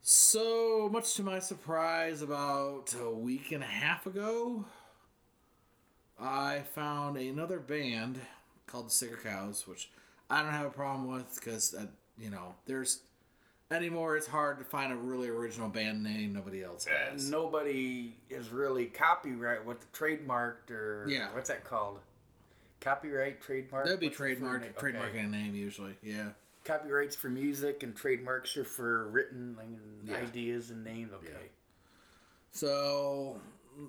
[0.00, 4.64] So much to my surprise, about a week and a half ago,
[6.18, 8.18] I found another band
[8.66, 9.90] called the Sacred Cows, which
[10.30, 11.84] I don't have a problem with because, uh,
[12.18, 13.00] you know, there's
[13.70, 17.28] anymore it's hard to find a really original band name nobody else has.
[17.28, 21.34] Nobody is really copyright what the trademarked or Yeah.
[21.34, 21.98] what's that called?
[22.84, 23.86] Copyright trademark.
[23.86, 25.18] That'd be What's trademark, trademarking Okay.
[25.20, 25.96] a name usually.
[26.02, 26.30] Yeah.
[26.64, 29.66] Copyrights for music and trademarks are for written like,
[30.04, 30.16] Yeah.
[30.26, 31.12] ideas and names.
[31.14, 31.28] Okay.
[31.32, 31.48] Yeah.
[32.52, 33.40] So,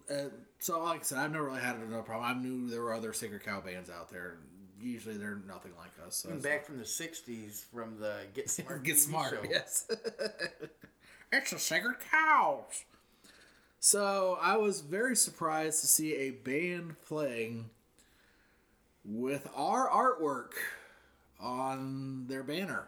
[0.09, 0.29] uh,
[0.59, 2.25] so like I said, I've never really had no problem.
[2.25, 4.37] I knew there were other Sacred Cow bands out there.
[4.79, 6.17] Usually, they're nothing like us.
[6.17, 8.83] So back from the '60s, from the Get Smart.
[8.83, 9.31] get TV smart.
[9.31, 9.49] show.
[9.49, 9.87] Yes,
[11.31, 12.83] it's a Sacred Cows.
[13.79, 17.69] So I was very surprised to see a band playing
[19.05, 20.53] with our artwork
[21.39, 22.87] on their banner,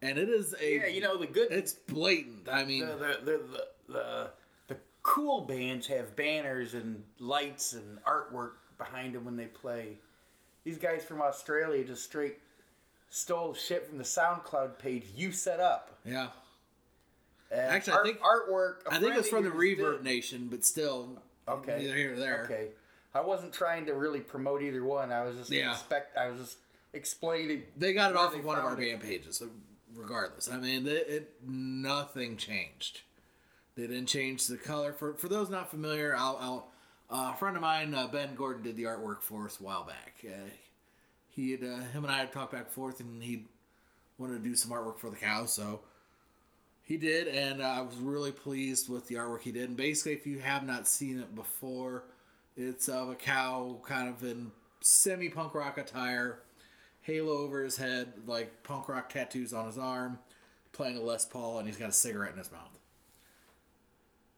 [0.00, 1.50] and it is a Yeah, you know the good.
[1.52, 2.48] it's blatant.
[2.50, 3.40] I mean, the, the, the,
[3.88, 4.30] the,
[4.68, 9.98] the, cool bands have banners and lights and artwork behind them when they play.
[10.64, 12.38] These guys from Australia just straight
[13.10, 15.98] stole shit from the SoundCloud page you set up.
[16.04, 16.28] yeah.
[17.50, 18.76] And Actually, I think- artwork.
[18.90, 20.04] I think it's from the Reverb did.
[20.04, 21.78] Nation, but still, Okay.
[21.80, 22.44] neither here or there.
[22.44, 22.68] Okay,
[23.14, 25.12] I wasn't trying to really promote either one.
[25.12, 25.72] I was just Yeah.
[25.72, 26.16] expect.
[26.16, 26.56] I was just
[26.92, 27.64] explaining.
[27.76, 29.50] They got it off of one of our band pages, so
[29.94, 30.48] regardless.
[30.50, 33.02] I mean, it, it nothing changed.
[33.74, 34.92] They didn't change the color.
[34.92, 36.68] For for those not familiar, I'll, I'll
[37.10, 39.84] Uh, a friend of mine, uh, Ben Gordon, did the artwork for us a while
[39.84, 40.14] back.
[40.24, 40.48] Uh,
[41.28, 43.44] he had uh, him and I had talked back and forth, and he
[44.16, 45.80] wanted to do some artwork for the cow, so
[46.84, 49.68] he did, and uh, I was really pleased with the artwork he did.
[49.68, 52.04] And basically, if you have not seen it before,
[52.56, 56.40] it's of a cow kind of in semi punk rock attire,
[57.02, 60.18] halo over his head, like punk rock tattoos on his arm,
[60.72, 62.78] playing a Les Paul, and he's got a cigarette in his mouth.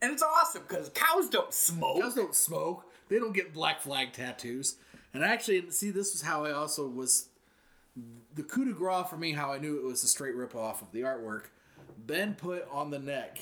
[0.03, 2.01] And it's awesome because cows don't smoke.
[2.01, 2.93] Cows don't smoke.
[3.09, 4.77] They don't get black flag tattoos.
[5.15, 7.29] And actually, see, this was how I also was
[8.35, 9.33] the coup de grace for me.
[9.33, 11.45] How I knew it was a straight rip off of the artwork.
[11.97, 13.39] Ben put on the neck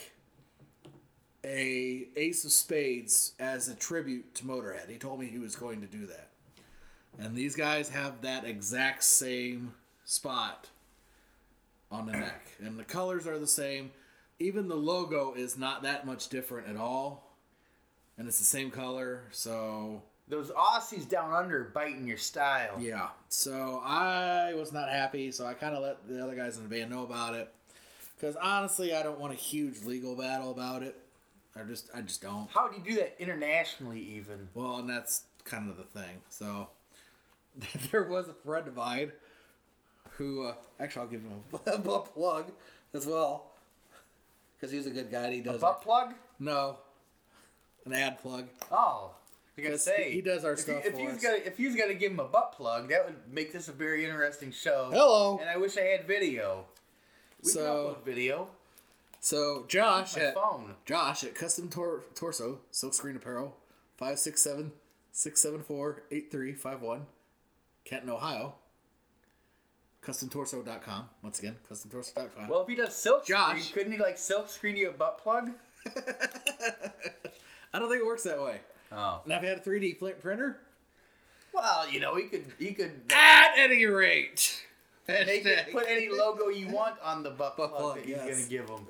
[1.44, 4.88] a Ace of Spades as a tribute to Motorhead.
[4.88, 6.28] He told me he was going to do that.
[7.18, 9.74] And these guys have that exact same
[10.04, 10.68] spot
[11.90, 12.46] on the neck.
[12.64, 13.90] And the colors are the same.
[14.38, 17.36] Even the logo is not that much different at all.
[18.16, 19.22] And it's the same color.
[19.30, 22.76] So, Those Aussies down under biting your style.
[22.80, 23.08] yeah.
[23.28, 25.32] So I was not happy.
[25.32, 27.52] So I kind of let the other guys in the band know about it.
[28.16, 30.96] Because honestly, I don't want a huge legal battle about it.
[31.58, 32.48] I just, I just don't.
[32.50, 34.48] How do you do that internationally, even?
[34.54, 36.20] Well, and that's kind of the thing.
[36.30, 36.68] So
[37.90, 39.12] there was a friend of mine
[40.12, 41.32] who, uh, actually, I'll give him
[41.66, 42.52] a, a butt plug
[42.94, 43.50] as well,
[44.56, 45.30] because he's a good guy.
[45.32, 46.14] He A does butt plug?
[46.38, 46.78] no,
[47.84, 48.46] an ad plug.
[48.70, 49.10] Oh.
[49.58, 51.22] I gotta say, he does our if stuff You, if for you've us.
[51.22, 53.72] got, if you've got to give him a butt plug, that would make this a
[53.72, 54.88] very interesting show.
[54.90, 55.38] Hello.
[55.42, 56.64] And I wish I had video.
[57.44, 58.48] We So- video.
[59.24, 60.74] So Josh at phone.
[60.84, 63.56] Josh at Custom Tor- Torso Silkscreen Apparel,
[64.00, 67.00] 567-674-8351,
[67.84, 68.54] Kenton, Ohio.
[70.04, 71.08] CustomTorso.com.
[71.22, 72.48] Once again, CustomTorso.com.
[72.48, 73.60] Well, if he does silk Josh.
[73.62, 75.52] screen, couldn't he like silk screen you a butt plug?
[77.72, 78.60] I don't think it works that way.
[78.90, 79.20] Oh.
[79.24, 80.58] Now, if you had a 3D print printer,
[81.54, 84.64] Well, you know, he could he could at any rate,
[85.08, 85.72] it, Hashtag.
[85.72, 88.28] put any logo you want on the butt, Butt plug, plug, that he's yes.
[88.28, 88.86] gonna give them.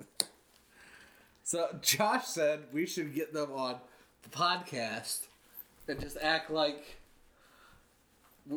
[1.44, 3.76] So Josh said we should get them on
[4.22, 5.26] the podcast
[5.88, 6.98] and just act like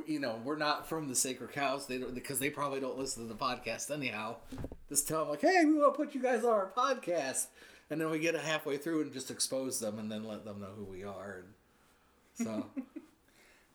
[0.08, 1.88] you know we're not from the Sacred Cows.
[1.88, 4.38] They don't because they probably don't listen to the podcast anyhow.
[4.90, 7.48] Just tell them like, hey, we want to put you guys on our podcast,
[7.90, 10.60] and then we get it halfway through and just expose them and then let them
[10.60, 11.44] know who we are.
[12.38, 12.66] And so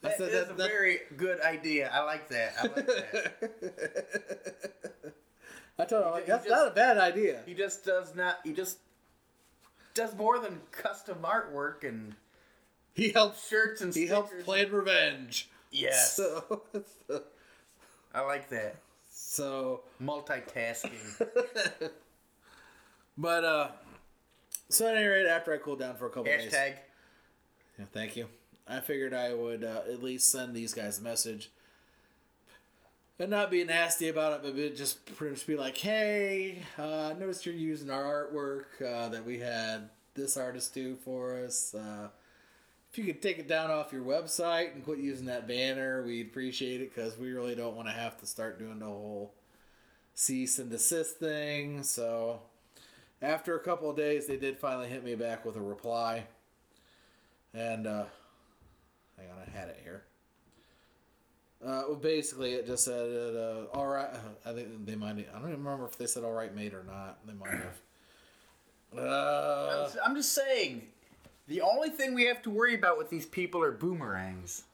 [0.02, 1.90] That said is that- a that- very good idea.
[1.92, 2.54] I like that.
[2.58, 4.72] I like that.
[5.78, 7.42] I told him like, that's just- not a bad idea.
[7.46, 8.38] he just does not.
[8.44, 8.78] He just
[9.94, 12.14] does more than custom artwork and
[12.94, 13.46] He helps.
[13.48, 15.48] shirts and He helps plan revenge.
[15.72, 16.62] Yes, So,
[18.14, 18.76] I like that
[19.12, 21.26] so multitasking.
[23.18, 23.68] But uh
[24.70, 26.50] so at any rate, after I cooled down for a couple days.
[26.52, 26.74] Hashtag.
[27.78, 28.26] Yeah, thank you.
[28.68, 31.50] I figured I would uh, at least send these guys a message.
[33.18, 37.44] And not be nasty about it, but just pretty much be like, hey, uh, noticed
[37.44, 41.74] you're using our artwork uh, that we had this artist do for us.
[41.74, 42.08] Uh,
[42.90, 46.28] if you could take it down off your website and quit using that banner, we'd
[46.28, 49.34] appreciate it because we really don't want to have to start doing the whole
[50.14, 51.82] cease and desist thing.
[51.82, 52.40] So
[53.20, 56.24] after a couple of days, they did finally hit me back with a reply.
[57.52, 58.04] And, uh,
[59.20, 60.04] hang on, I had it here.
[61.62, 63.06] Uh, well, basically, it just said,
[63.36, 64.08] uh, all right.
[64.46, 66.84] I think they might, I don't even remember if they said all right, mate, or
[66.84, 67.18] not.
[67.26, 67.80] They might have.
[68.98, 70.82] Uh, I'm just saying.
[71.46, 74.64] The only thing we have to worry about with these people are boomerangs.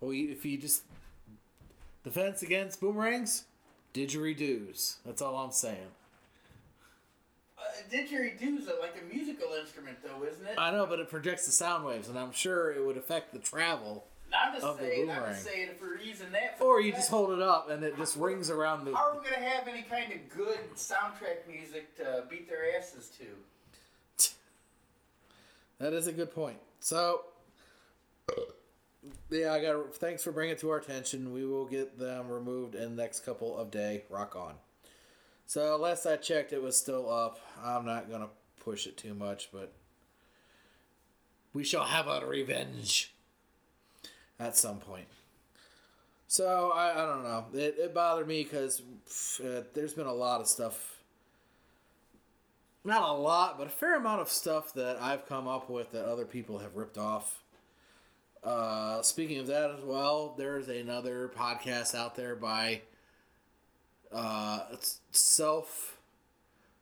[0.00, 0.82] well, if you just.
[2.04, 3.44] Defense against boomerangs?
[3.92, 4.96] Didgeridoos.
[5.04, 5.88] That's all I'm saying.
[7.90, 10.54] Didgeridoo's a, like a musical instrument, though, isn't it?
[10.58, 13.38] I know, but it projects the sound waves, and I'm sure it would affect the
[13.38, 14.04] travel.
[14.32, 15.10] I'm just of the saying.
[15.10, 16.56] I'm just saying if we're using that.
[16.60, 18.94] Or you just hold it up and it just rings around the.
[18.94, 23.10] How are we gonna have any kind of good soundtrack music to beat their asses
[23.18, 24.30] to?
[25.78, 26.58] That is a good point.
[26.80, 27.22] So,
[29.30, 29.94] yeah, I got.
[29.94, 31.32] Thanks for bringing it to our attention.
[31.32, 34.02] We will get them removed in the next couple of day.
[34.10, 34.54] Rock on.
[35.48, 37.40] So last I checked, it was still up.
[37.64, 38.28] I'm not gonna
[38.60, 39.72] push it too much, but
[41.54, 43.14] we shall have a revenge
[44.38, 45.06] at some point.
[46.26, 47.46] So I, I don't know.
[47.54, 48.82] It, it bothered me because
[49.42, 50.96] uh, there's been a lot of stuff
[52.84, 56.04] not a lot, but a fair amount of stuff that I've come up with that
[56.04, 57.42] other people have ripped off.
[58.44, 62.82] Uh, speaking of that as well, there's another podcast out there by
[64.12, 64.60] uh,
[65.10, 65.98] self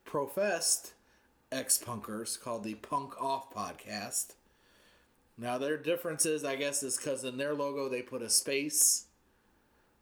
[0.05, 0.93] professed
[1.53, 4.35] ex punkers called the Punk Off Podcast.
[5.39, 9.07] Now their difference is, I guess, is because in their logo they put a space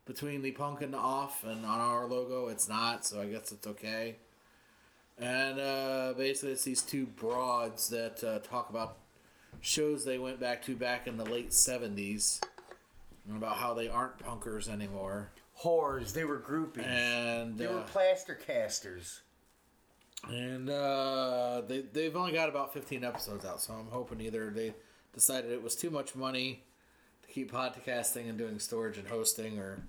[0.06, 3.04] between the punk and the off, and on our logo it's not.
[3.04, 4.16] So I guess it's okay.
[5.18, 8.98] And uh, basically, it's these two broads that uh, talk about
[9.60, 12.40] shows they went back to back in the late '70s,
[13.26, 15.30] and about how they aren't punkers anymore.
[15.62, 16.12] Whores.
[16.12, 16.86] They were groupies.
[16.86, 19.20] And they uh, were plaster casters.
[20.28, 24.74] and uh, they they've only got about 15 episodes out, so I'm hoping either they
[25.12, 26.64] decided it was too much money
[27.22, 29.84] to keep podcasting and doing storage and hosting, or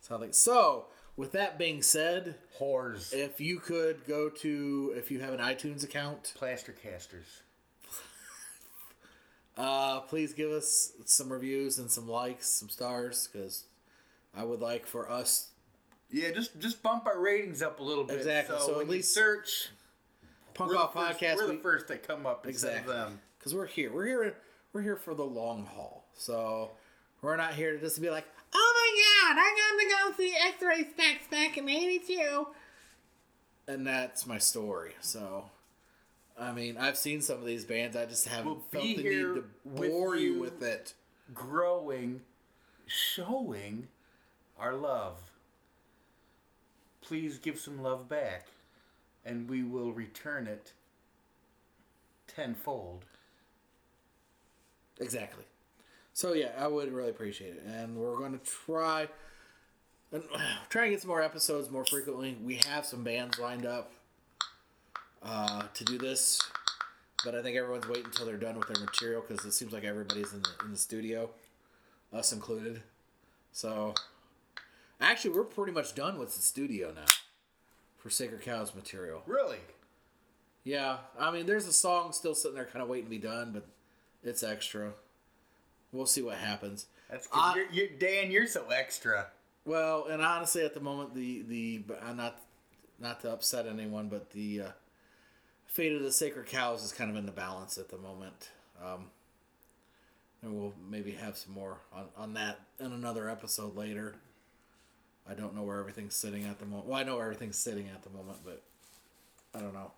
[0.00, 0.32] something.
[0.32, 3.12] So, with that being said, Whores.
[3.12, 7.42] if you could go to if you have an iTunes account, plaster casters.
[9.56, 13.64] uh, please give us some reviews and some likes, some stars, because
[14.36, 15.48] I would like for us
[16.10, 18.18] Yeah, just just bump our ratings up a little bit.
[18.18, 19.68] Exactly, so when at least search.
[20.54, 21.36] Punk Off first, Podcast.
[21.36, 22.94] We're we- the first that come up Exactly.
[23.38, 23.92] Because we're here.
[23.92, 24.36] We're here.
[24.72, 26.04] We're here for the long haul.
[26.14, 26.70] So
[27.22, 30.34] we're not here to just be like, oh my god, I got to go see
[30.48, 32.46] X-Ray Spex back in '82,
[33.68, 34.92] and that's my story.
[35.00, 35.50] So.
[36.38, 37.96] I mean, I've seen some of these bands.
[37.96, 40.38] I just haven't We'll felt the need to bore you you.
[40.38, 40.92] with it.
[41.32, 42.20] Growing,
[42.86, 43.88] showing
[44.58, 45.18] our love.
[47.00, 48.46] Please give some love back,
[49.24, 50.72] and we will return it
[52.26, 53.04] tenfold.
[55.00, 55.44] Exactly.
[56.12, 59.08] So yeah, I would really appreciate it, and we're going to try
[60.12, 60.22] and
[60.70, 62.36] try and get some more episodes more frequently.
[62.42, 63.92] We have some bands lined up
[65.22, 66.40] uh, to do this,
[67.24, 69.84] but I think everyone's waiting until they're done with their material because it seems like
[69.84, 71.28] everybody's in the in the studio,
[72.12, 72.82] us included.
[73.52, 73.94] So
[75.00, 77.06] actually, we're pretty much done with the studio now
[77.96, 79.22] for Sacred Cows material.
[79.26, 79.58] Really?
[80.64, 83.52] Yeah, I mean, there's a song still sitting there, kind of waiting to be done,
[83.52, 83.66] but
[84.24, 84.92] it's extra.
[85.92, 86.86] We'll see what happens.
[87.10, 87.56] That's good.
[87.56, 89.28] you're, you're, Dan, you're so extra.
[89.64, 92.40] Well, and honestly, at the moment, the the not
[92.98, 94.68] not to upset anyone, but the uh,
[95.66, 98.50] fate of the sacred cows is kind of in the balance at the moment.
[98.84, 99.06] Um,
[100.42, 104.14] and we'll maybe have some more on, on that in another episode later.
[105.28, 106.86] I don't know where everything's sitting at the moment.
[106.88, 108.62] Well, I know where everything's sitting at the moment, but
[109.54, 109.90] I don't know.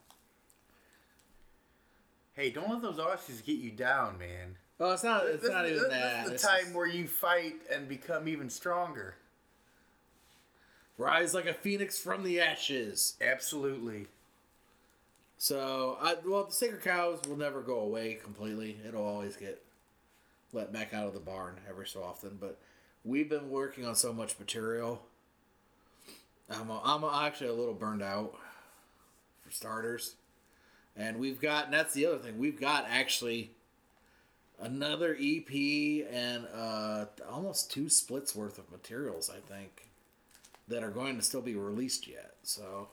[2.34, 4.56] Hey, don't let those Aussies get you down, man.
[4.78, 5.26] Well, it's not.
[5.26, 6.24] It's This- not even this- that.
[6.26, 9.16] This is the time just where you fight and become even stronger.
[10.96, 13.16] rise like a phoenix from the ashes.
[13.20, 14.08] Absolutely.
[15.36, 18.80] So, I, well, the sacred cows will never go away completely.
[18.84, 19.64] It'll always get
[20.52, 22.36] let back out of the barn every so often.
[22.40, 22.58] But
[23.04, 25.06] we've been working on so much material.
[26.50, 28.34] I'm, a, I'm actually a little burned out,
[29.42, 30.14] for starters.
[30.96, 33.52] And we've got, and that's the other thing, we've got actually
[34.60, 35.50] another EP
[36.10, 39.88] and uh, almost two splits worth of materials, I think,
[40.66, 42.34] that are going to still be released yet.
[42.42, 42.88] So.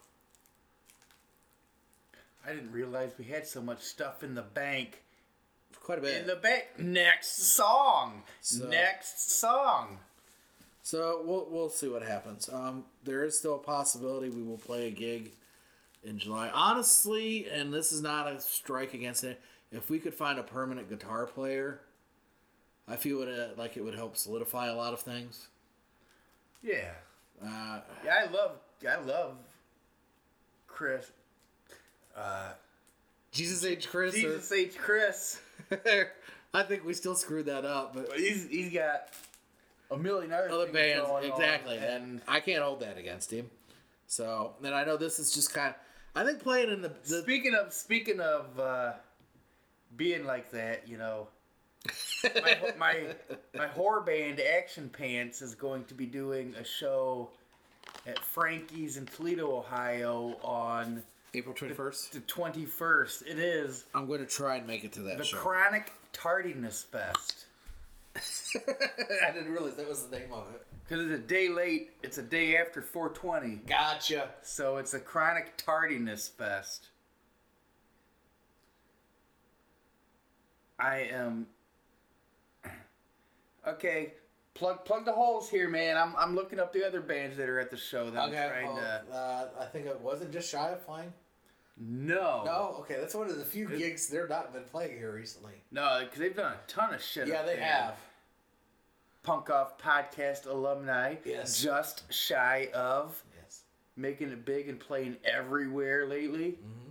[2.47, 5.01] I didn't realize we had so much stuff in the bank.
[5.81, 6.21] Quite a bit.
[6.21, 6.65] In the bank.
[6.77, 8.21] Next song.
[8.41, 9.99] So- Next song.
[10.85, 12.47] So we'll we'll see what happens.
[12.47, 15.31] Um, there is still a possibility we will play a gig
[16.03, 16.51] in July.
[16.53, 19.41] Honestly, and this is not a strike against it.
[19.71, 21.79] If we could find a permanent guitar player,
[22.87, 25.47] I feel it uh, like it would help solidify a lot of things.
[26.61, 26.91] Yeah.
[27.43, 28.51] Uh, Yeah, I love
[28.87, 29.37] I love
[30.67, 31.09] Chris.
[32.15, 32.51] Uh,
[33.31, 33.89] Jesus H.
[33.89, 34.13] Chris.
[34.13, 34.77] or- Jesus H.
[34.77, 35.39] Chris.
[36.53, 39.09] I think we still screwed that up, But he's he's got
[39.95, 42.97] a million other, other things bands going on, exactly, and and I can't hold that
[42.97, 43.49] against him.
[44.07, 45.75] So, and I know this is just kind of.
[46.17, 48.93] I think playing in the, the speaking of speaking of uh,
[49.97, 51.27] being like that, you know,
[52.23, 52.97] my, my
[53.53, 57.31] my horror band Action Pants is going to be doing a show
[58.07, 62.13] at Frankie's in Toledo, Ohio on April twenty first.
[62.13, 63.23] the twenty first.
[63.23, 65.37] It is I'm going to try and make it to that the show.
[65.37, 67.45] Chronic Tardiness Fest
[69.27, 70.65] I didn't realize that was the name of it.
[70.87, 71.91] because it's a day late.
[72.03, 74.29] It's a day after four twenty, Gotcha.
[74.41, 76.89] so it's a Chronic Tardiness Fest.
[80.79, 81.47] I am
[83.67, 84.13] okay.
[84.53, 85.97] Plug plug the holes here, man.
[85.97, 88.37] I'm I'm looking up the other bands that are at the show that Okay.
[88.41, 89.13] I'm trying well, to.
[89.13, 91.11] uh, I think it wasn't just shy of flying.
[91.77, 92.75] No, No.
[92.79, 95.53] Okay, that's one of the few gigs they're not been playing here recently.
[95.71, 97.27] no, because they've done a ton of shit.
[97.27, 97.63] Yeah, they there.
[97.65, 97.95] have.
[99.23, 101.15] Punk Off Podcast alumni.
[101.25, 101.61] Yes.
[101.61, 103.63] Just shy of Yes.
[103.97, 106.51] making it big and playing everywhere lately.
[106.51, 106.89] Mm-hmm.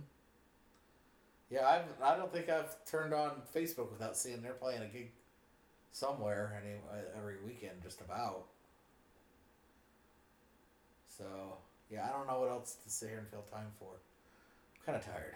[1.49, 5.11] Yeah, I've, I don't think I've turned on Facebook without seeing they're playing a gig
[5.91, 8.45] somewhere any uh, every weekend, just about.
[11.07, 11.57] So
[11.89, 13.93] yeah, I don't know what else to sit here and fill time for.
[14.85, 15.35] Kind of tired.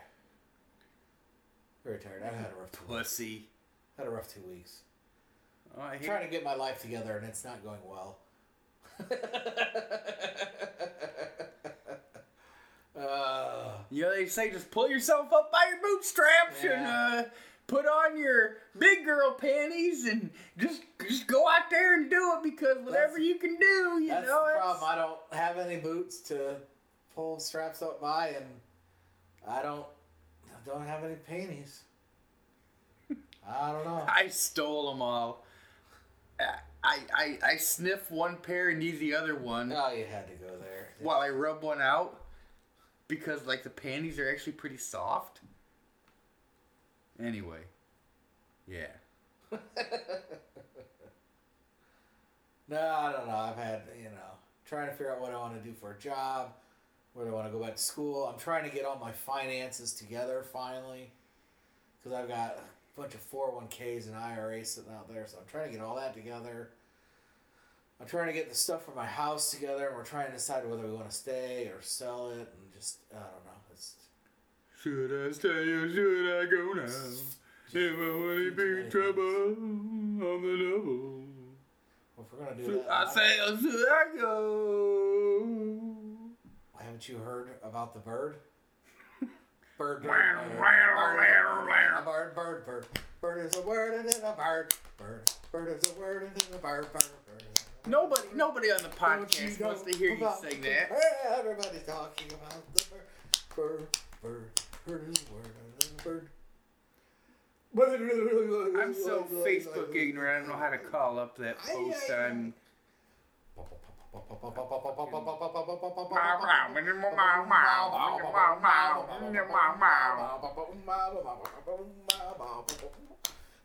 [1.83, 2.23] Very tired.
[2.23, 3.09] I've had a rough two weeks.
[3.09, 3.47] Pussy.
[3.97, 4.81] Had a rough two weeks.
[5.77, 8.17] Oh, I trying to get my life together and it's not going well.
[12.99, 17.23] uh, You know, they say just pull yourself up by your bootstraps and uh,
[17.67, 22.43] put on your big girl panties and just just go out there and do it
[22.43, 24.45] because whatever That's- you can do, you that's know.
[24.47, 24.83] the problem.
[24.89, 26.55] I don't have any boots to
[27.15, 28.45] pull straps up by, and
[29.49, 29.85] I don't
[30.47, 31.81] I don't have any panties.
[33.47, 34.03] I don't know.
[34.07, 35.43] I stole them all.
[36.83, 40.33] I, I, I sniff one pair and need the other one Oh, you had to
[40.35, 40.89] go there.
[40.99, 42.21] while I rub one out
[43.09, 45.41] because like the panties are actually pretty soft.
[47.21, 47.59] Anyway,
[48.67, 48.87] yeah.
[52.67, 53.35] No, I don't know.
[53.35, 54.31] I've had, you know,
[54.65, 56.53] trying to figure out what I want to do for a job,
[57.13, 58.25] where do I want to go back to school.
[58.25, 61.11] I'm trying to get all my finances together finally,
[61.97, 65.25] because I've got a bunch of 401ks and IRAs sitting out there.
[65.27, 66.69] So I'm trying to get all that together.
[68.01, 70.65] I'm trying to get the stuff for my house together, and we're trying to decide
[70.69, 73.51] whether we want to stay or sell it, and just I don't know.
[73.73, 73.95] It's
[74.81, 76.83] Should I stay or should I go now?
[77.71, 81.23] If I want to be in trouble on the double.
[82.15, 82.91] well, if we're gonna do Should that.
[82.91, 85.78] I say or should I go?
[86.99, 88.35] Haven't you heard about the bird?
[89.77, 92.85] Bird, bird, bird, bird, bird, bird, bird, bird.
[93.21, 94.73] Bird is a word and then a bird.
[94.97, 97.43] Bird, bird is a word and then a bird, bird, bird.
[97.87, 100.91] Nobody, nobody on the Don't you podcast know wants to hear you sing that.
[101.39, 103.07] Everybody's talking about the bird.
[103.55, 103.87] Bird,
[104.21, 104.49] bird,
[104.85, 106.27] bird is a word and then a bird.
[108.77, 110.35] I'm so Facebook ignorant.
[110.35, 112.53] I don't know how to call up that post on.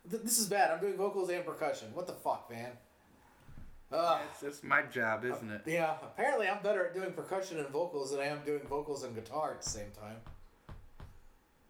[0.05, 0.71] This is bad.
[0.71, 1.89] I'm doing vocals and percussion.
[1.95, 2.73] What the fuck, man?
[3.93, 4.21] Ugh.
[4.27, 5.63] That's, that's my job, isn't it?
[5.67, 9.15] Yeah, apparently I'm better at doing percussion and vocals than I am doing vocals and
[9.15, 10.17] guitar at the same time.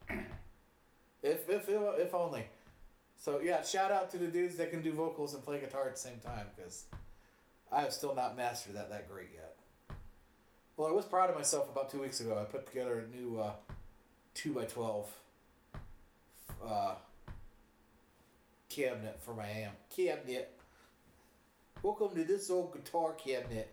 [1.22, 2.46] if if if only.
[3.16, 5.94] So yeah, shout out to the dudes that can do vocals and play guitar at
[5.94, 6.86] the same time because
[7.74, 9.56] I have still not mastered that that great yet.
[10.76, 12.38] Well, I was proud of myself about two weeks ago.
[12.40, 13.54] I put together a new uh,
[14.32, 15.10] two by twelve
[16.64, 16.94] uh,
[18.68, 19.74] cabinet for my amp.
[19.94, 20.52] Cabinet.
[21.82, 23.72] Welcome to this old guitar cabinet.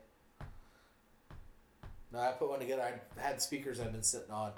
[2.11, 2.81] Now, I put one together.
[2.81, 4.51] I had speakers I've been sitting on,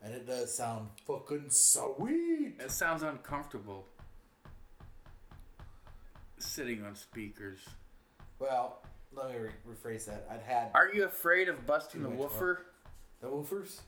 [0.00, 2.54] and it does sound fucking sweet.
[2.60, 3.86] It sounds uncomfortable.
[6.38, 7.58] Sitting on speakers.
[8.42, 8.82] Well,
[9.14, 10.26] let me re- rephrase that.
[10.28, 12.62] I'd had Are you afraid of busting the woofer?
[13.20, 13.82] the woofers,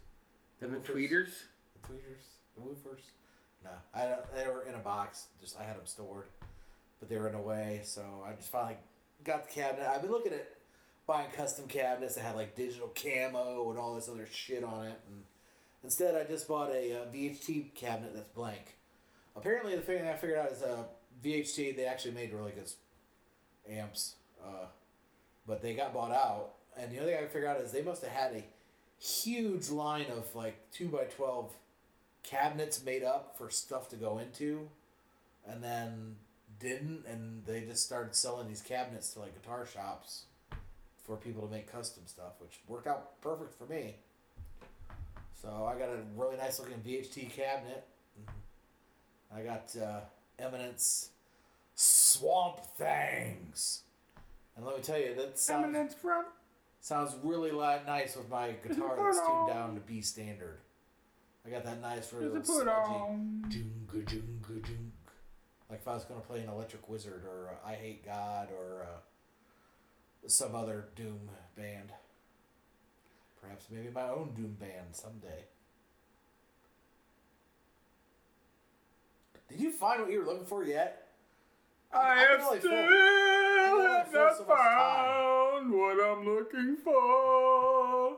[0.61, 0.85] The woofers.
[0.85, 1.31] tweeters?
[1.75, 2.23] the tweeters,
[2.55, 3.01] the woofers.
[3.65, 5.27] No, I don't, they were in a box.
[5.41, 6.27] Just I had them stored,
[7.01, 7.81] but they were in a way.
[7.83, 8.77] So I just finally
[9.25, 9.89] got the cabinet.
[9.89, 10.47] I've been looking at
[11.05, 15.01] buying custom cabinets that had like digital camo and all this other shit on it,
[15.09, 15.25] and
[15.83, 18.77] instead I just bought a uh, VHT cabinet that's blank.
[19.35, 20.85] Apparently, the thing I figured out is uh,
[21.25, 22.71] VHT they actually made really good
[23.69, 24.15] amps,
[24.45, 24.67] uh,
[25.47, 26.51] but they got bought out.
[26.77, 28.45] And the other thing I figured out is they must have had a
[29.03, 31.53] huge line of like two by twelve
[32.23, 34.69] cabinets made up for stuff to go into,
[35.47, 36.17] and then
[36.59, 40.25] didn't, and they just started selling these cabinets to like guitar shops
[41.05, 43.97] for people to make custom stuff, which worked out perfect for me.
[45.41, 47.85] So I got a really nice looking VHT cabinet.
[49.35, 50.01] I got uh,
[50.39, 51.11] Eminence
[51.75, 53.83] Swamp Things,
[54.57, 55.95] and let me tell you that sounds
[56.81, 57.51] sounds really
[57.87, 60.59] nice with my guitar that's tuned down to B standard.
[61.47, 63.45] I got that nice really little put sludgy on.
[63.49, 64.91] doonga doonga doong.
[65.71, 70.55] Like if I was gonna play an Electric Wizard or uh, Eyehategod or uh, some
[70.55, 71.93] other Doom band.
[73.41, 75.45] Perhaps maybe my own Doom band someday.
[79.49, 81.09] Did you find what you were looking for yet?
[81.93, 82.61] I I have only
[83.85, 84.57] still fill- I can only have not so time.
[85.65, 88.17] found what I'm looking for.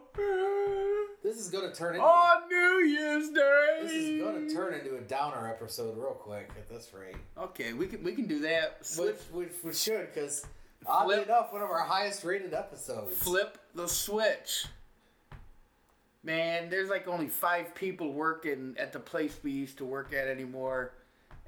[1.22, 3.78] This is gonna turn into On New Year's Day.
[3.82, 7.16] this is gonna turn into a downer episode real quick at this rate.
[7.36, 8.78] Okay, we can we can do that.
[8.78, 10.46] Which, Switch, which we should, because
[10.86, 11.26] oddly Flip.
[11.28, 13.16] enough, one of our highest rated episodes.
[13.16, 14.66] flip the switch.
[16.22, 20.28] Man, there's like only five people working at the place we used to work at
[20.28, 20.92] anymore,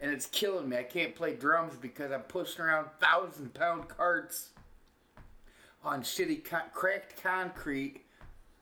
[0.01, 0.77] and it's killing me.
[0.77, 4.51] I can't play drums because I'm pushing around thousand pound carts
[5.85, 8.03] on shitty con- cracked concrete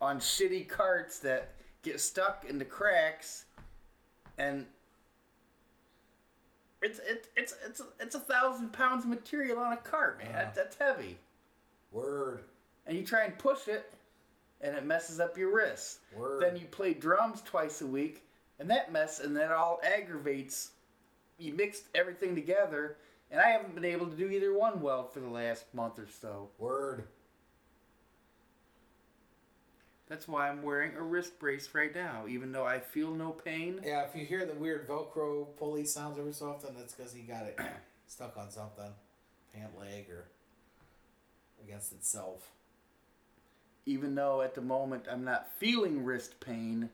[0.00, 3.44] on shitty carts that get stuck in the cracks,
[4.38, 4.66] and
[6.82, 10.32] it's it's it's it's it's a thousand pounds of material on a cart, man.
[10.32, 11.16] That, that's heavy,
[11.92, 12.42] Word.
[12.86, 13.92] and you try and push it,
[14.60, 16.00] and it messes up your wrists.
[16.16, 16.42] Word.
[16.42, 18.22] Then you play drums twice a week,
[18.58, 20.70] and that mess, and that all aggravates.
[21.38, 22.96] You mixed everything together,
[23.30, 26.08] and I haven't been able to do either one well for the last month or
[26.20, 26.48] so.
[26.58, 27.04] Word.
[30.08, 33.80] That's why I'm wearing a wrist brace right now, even though I feel no pain.
[33.84, 37.22] Yeah, if you hear the weird Velcro pulley sounds every so often, that's because he
[37.22, 37.58] got it
[38.06, 38.92] stuck on something,
[39.52, 40.28] pant leg or
[41.62, 42.50] against itself.
[43.84, 46.90] Even though at the moment I'm not feeling wrist pain,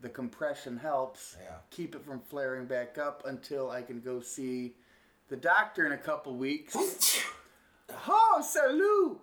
[0.00, 1.56] the compression helps Yeah.
[1.70, 4.74] keep it from flaring back up until I can go see
[5.28, 6.74] the doctor in a couple weeks.
[8.08, 9.20] oh, salute!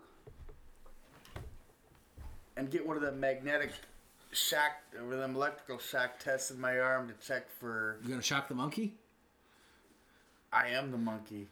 [2.55, 3.71] And get one of the magnetic
[4.31, 8.47] shock or them electrical shock tests in my arm to check for You're gonna shock
[8.47, 8.95] the monkey?
[10.51, 11.47] I am the monkey.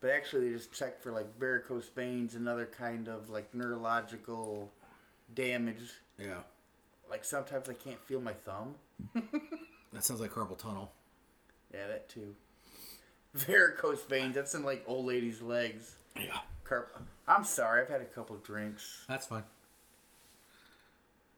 [0.00, 4.70] But actually, they just check for like varicose veins and other kind of like neurological
[5.34, 5.90] damage.
[6.18, 6.42] Yeah.
[7.10, 8.74] Like sometimes I can't feel my thumb.
[9.92, 10.92] That sounds like carpal tunnel.
[11.72, 12.34] Yeah, that too.
[13.34, 14.34] Varicose veins.
[14.34, 15.96] That's in like old ladies' legs.
[16.16, 16.38] Yeah.
[16.64, 17.00] Carp.
[17.26, 17.82] I'm sorry.
[17.82, 19.04] I've had a couple drinks.
[19.08, 19.44] That's fine.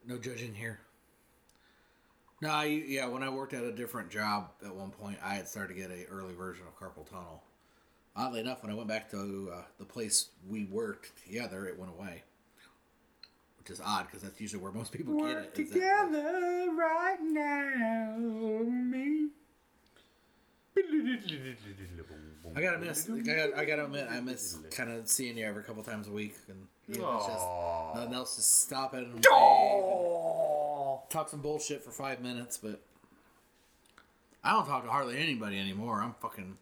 [0.05, 0.79] No judging here.
[2.41, 5.47] No, I, yeah, when I worked at a different job at one point, I had
[5.47, 7.43] started to get a early version of carpal tunnel.
[8.15, 11.91] Oddly enough, when I went back to uh, the place we worked together, it went
[11.91, 12.23] away.
[13.61, 15.61] Which is odd because that's usually where most people get Work it.
[15.61, 16.11] is that place.
[16.11, 19.27] together right now, me.
[22.55, 23.07] I gotta miss.
[23.09, 26.11] I gotta, I gotta admit, I miss kind of seeing you every couple times a
[26.11, 27.45] week, and you know, it's just
[27.95, 28.35] nothing else.
[28.35, 29.23] Just stop it and and
[31.09, 32.57] talk some bullshit for five minutes.
[32.57, 32.81] But
[34.43, 36.01] I don't talk to hardly anybody anymore.
[36.01, 36.57] I'm fucking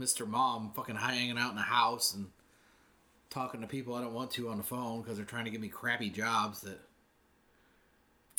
[0.00, 0.26] Mr.
[0.26, 2.26] Mom, fucking hanging out in the house and
[3.30, 5.60] talking to people I don't want to on the phone because they're trying to give
[5.60, 6.80] me crappy jobs that.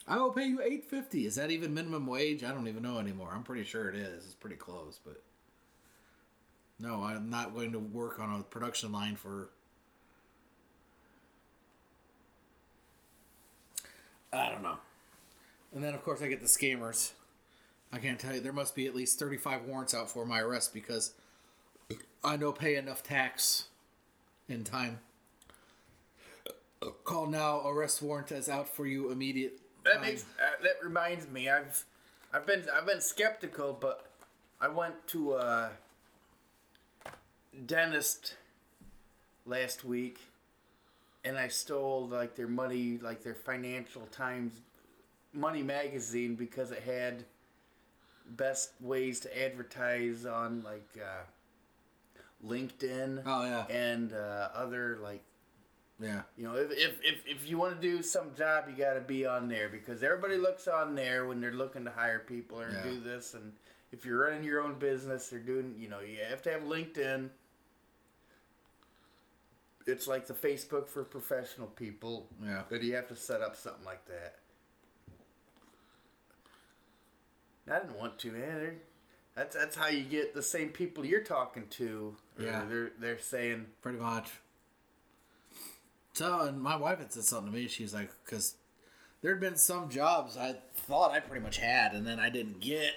[0.08, 1.28] I will pay you eight fifty.
[1.28, 2.44] Is that even minimum wage?
[2.44, 3.32] I don't even know anymore.
[3.34, 4.26] I'm pretty sure it is.
[4.26, 5.22] It's pretty close, but
[6.80, 9.50] no, I'm not going to work on a production line for.
[14.34, 14.78] I don't know.
[15.76, 17.12] And then of course I get the scammers.
[17.92, 18.40] I can't tell you.
[18.40, 21.14] There must be at least thirty-five warrants out for my arrest because
[22.24, 23.66] I don't pay enough tax
[24.50, 25.00] in time.
[27.04, 27.68] Call now.
[27.68, 29.60] Arrest warrant is out for you immediate.
[29.84, 30.02] That time.
[30.02, 31.50] makes uh, that reminds me.
[31.50, 31.84] I've
[32.34, 34.06] I've been I've been skeptical, but
[34.62, 35.72] I went to a
[37.66, 38.36] dentist
[39.46, 40.20] last week,
[41.24, 44.54] and I stole like their money, like their Financial Times
[45.34, 47.26] Money magazine because it had
[48.26, 51.24] best ways to advertise on like uh,
[52.46, 55.22] LinkedIn Oh yeah, and uh, other like
[56.02, 56.22] yeah.
[56.38, 59.02] you know, if, if, if, if you want to do some job, you got to
[59.02, 62.72] be on there because everybody looks on there when they're looking to hire people or
[62.72, 62.84] Yeah.
[62.84, 63.34] do this.
[63.34, 63.52] And
[63.92, 67.30] if you're running your own business, they're doing, you know, you have to have LinkedIn.
[69.88, 72.64] It's like the Facebook for professional people, Yeah.
[72.70, 74.36] but you have to set up something like that.
[77.70, 78.80] I didn't want to, man.
[79.36, 82.16] They're- That's that's how you get the same people you're talking to.
[82.38, 82.66] or Yeah.
[82.66, 84.30] they're they're saying, pretty much.
[86.14, 87.68] So, and my wife had said something to me.
[87.68, 88.56] She's like, because
[89.22, 92.60] there had been some jobs I thought I pretty much had, and then I didn't
[92.60, 92.96] get.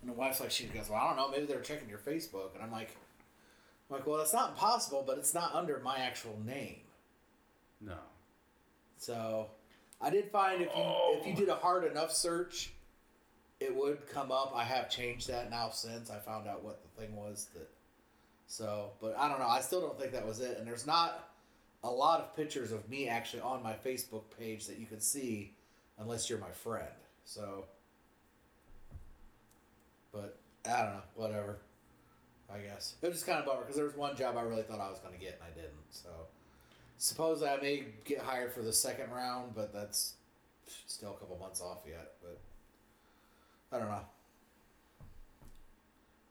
[0.00, 2.54] And the wife's like, she goes, well, I don't know, maybe they're checking your Facebook,
[2.54, 2.94] and I'm like,
[3.90, 6.80] I'm like, well, that's not impossible, but it's not under my actual name.
[7.80, 7.96] no.
[8.98, 9.48] So,
[10.00, 10.82] I did find if you
[11.20, 11.36] if you oh.
[11.36, 12.72] did a hard enough search,
[13.64, 14.52] it would come up.
[14.54, 17.68] I have changed that now since I found out what the thing was that.
[18.46, 19.48] So, but I don't know.
[19.48, 20.58] I still don't think that was it.
[20.58, 21.30] And there's not
[21.82, 25.54] a lot of pictures of me actually on my Facebook page that you can see,
[25.98, 26.86] unless you're my friend.
[27.24, 27.64] So,
[30.12, 30.36] but
[30.66, 31.02] I don't know.
[31.16, 31.56] Whatever.
[32.52, 34.62] I guess it was just kind of bummer because there was one job I really
[34.62, 35.72] thought I was going to get and I didn't.
[35.90, 36.10] So,
[36.98, 40.14] suppose I may get hired for the second round, but that's
[40.86, 42.12] still a couple months off yet.
[42.22, 42.38] But
[43.74, 44.00] I don't know.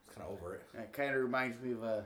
[0.05, 0.63] It's kind of over it.
[0.75, 2.05] It kind of reminds me of a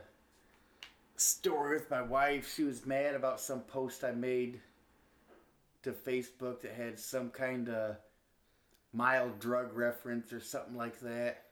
[1.16, 2.52] story with my wife.
[2.56, 4.60] She was mad about some post I made
[5.84, 7.96] to Facebook that had some kind of
[8.92, 11.44] mild drug reference or something like that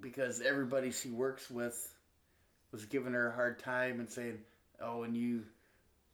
[0.00, 1.94] because everybody she works with
[2.72, 4.38] was giving her a hard time and saying,
[4.80, 5.44] "Oh, and you,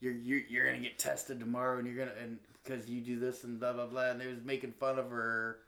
[0.01, 3.45] you're you're, you're gonna get tested tomorrow, and you're gonna and because you do this
[3.45, 5.59] and blah blah blah," and they was making fun of her,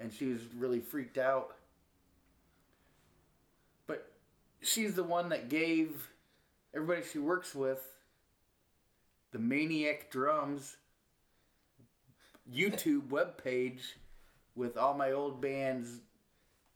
[0.00, 1.54] and she was really freaked out.
[3.86, 4.10] But
[4.60, 6.10] she's the one that gave
[6.74, 7.82] everybody she works with
[9.32, 10.76] the Maniac Drums
[12.52, 13.80] YouTube webpage
[14.54, 16.00] with all my old bands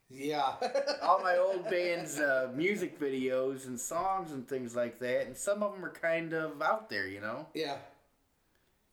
[0.09, 0.53] Yeah.
[1.01, 5.63] all my old band's uh, music videos and songs and things like that, and some
[5.63, 7.47] of them are kind of out there, you know.
[7.53, 7.77] Yeah.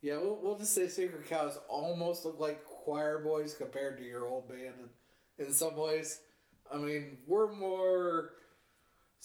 [0.00, 4.26] Yeah, we'll, we'll just say Sacred Cows almost look like choir boys compared to your
[4.26, 4.72] old band
[5.38, 6.20] in, in some ways.
[6.72, 8.30] I mean, we're more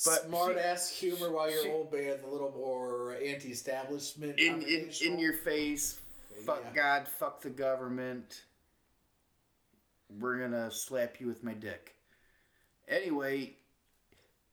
[0.06, 4.38] But smart she- ass humor while your she- old band's a little more anti establishment.
[4.38, 6.00] In in in your face,
[6.46, 6.74] fuck Yeah.
[6.74, 8.44] God, fuck the government.
[10.10, 11.96] We're gonna slap you with my dick.
[12.90, 13.56] Anyway,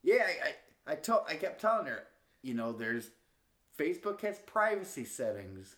[0.03, 0.49] yeah, I
[0.89, 2.05] I, I told I kept telling her,
[2.43, 3.11] you know, there's
[3.77, 5.75] Facebook has privacy settings.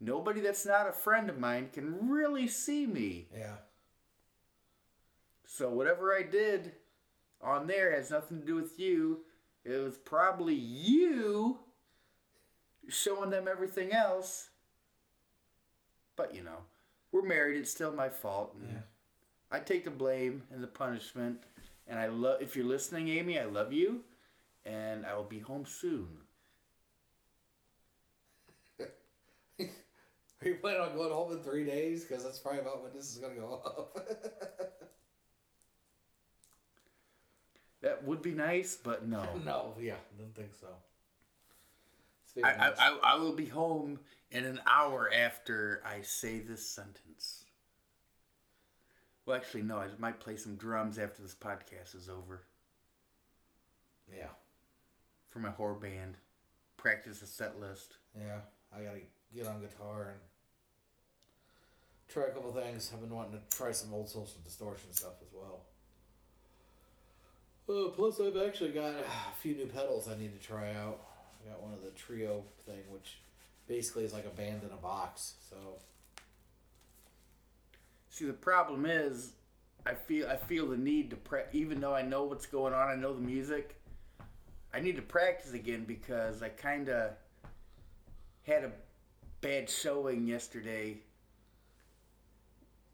[0.00, 3.28] Nobody that's not a friend of mine can really see me.
[3.36, 3.56] Yeah.
[5.44, 6.72] So whatever I did
[7.42, 9.20] on there has nothing to do with you.
[9.64, 11.58] It was probably you
[12.88, 14.50] showing them everything else.
[16.16, 16.64] But you know,
[17.12, 17.58] we're married.
[17.58, 18.56] It's still my fault.
[18.62, 18.80] Yeah.
[19.50, 21.38] I take the blame and the punishment.
[21.86, 22.42] And I love.
[22.42, 24.02] If you're listening, Amy, I love you,
[24.66, 26.08] and I will be home soon.
[30.44, 32.04] Are you planning on going home in three days?
[32.04, 33.98] Because that's probably about when this is going to go up.
[37.80, 39.24] That would be nice, but no.
[39.44, 40.68] no, yeah, I don't think so.
[42.44, 43.98] I, I, I, will be home
[44.30, 47.44] in an hour after I say this sentence.
[49.26, 49.78] Well, actually, no.
[49.78, 52.42] I might play some drums after this podcast is over
[54.16, 54.28] yeah,
[55.30, 56.16] for my horror band.
[56.76, 57.96] Practice a set list.
[58.16, 58.40] yeah,
[58.72, 59.00] I got to
[59.34, 60.20] get on guitar and
[62.08, 62.90] try a couple things.
[62.92, 65.62] I've been wanting to try some old social distortion stuff as well.
[67.68, 69.04] Uh, plus, I've actually got a
[69.40, 71.00] few new pedals I need to try out.
[71.44, 73.18] I got one of the trio thing, which
[73.66, 75.34] basically is like a band in a box.
[75.50, 75.56] So
[78.18, 79.30] See, the problem is,
[79.86, 82.88] I feel I feel the need to pre- even though I know what's going on,
[82.88, 83.76] I know the music.
[84.74, 87.12] I need to practice again because I kind of
[88.42, 88.72] had a
[89.40, 90.98] bad showing yesterday.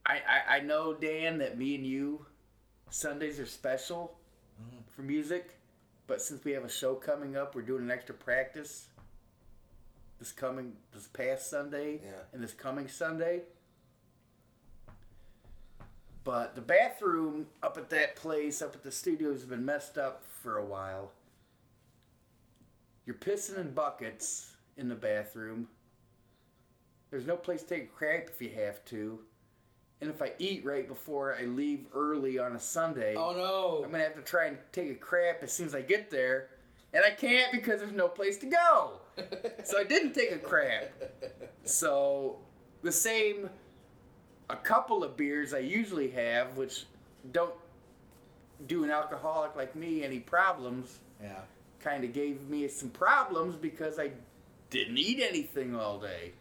[0.06, 2.26] I, I I know Dan that me and you
[2.90, 4.16] Sundays are special
[4.60, 4.78] mm-hmm.
[4.88, 5.58] for music,
[6.06, 8.88] but since we have a show coming up, we're doing an extra practice.
[10.18, 12.10] This coming this past Sunday Yeah.
[12.32, 13.42] and this coming Sunday.
[16.22, 20.24] But the bathroom up at that place, up at the studios, has been messed up
[20.24, 21.10] for a while.
[23.04, 25.68] You're pissing in buckets in the bathroom.
[27.14, 29.20] There's no place to take a crap if you have to.
[30.00, 33.92] And if I eat right before I leave early on a Sunday, oh no, I'm
[33.92, 36.48] gonna have to try and take a crap as soon as I get there.
[36.92, 38.98] And I can't because there's no place to go.
[39.62, 40.90] So I didn't take a crap.
[41.62, 42.38] So
[42.82, 43.48] the same
[44.50, 46.84] a couple of beers I usually have, which
[47.30, 47.54] don't
[48.66, 51.42] do an alcoholic like me any problems, yeah,
[51.78, 54.10] kind of gave me some problems because I
[54.70, 56.32] didn't eat anything all day.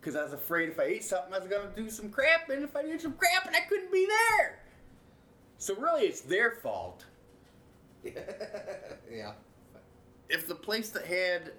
[0.00, 2.48] Because I was afraid if I ate something, I was going to do some crap,
[2.48, 4.60] and if I did some crap, and I couldn't be there.
[5.58, 7.04] So really, it's their fault.
[8.04, 9.32] yeah,
[10.30, 11.52] If the place that had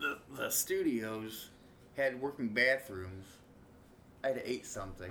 [0.00, 1.50] the, the studios
[1.96, 3.26] had working bathrooms,
[4.24, 5.10] I'd have ate something.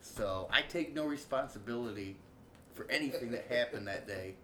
[0.00, 2.16] So I take no responsibility
[2.74, 4.34] for anything that happened that day.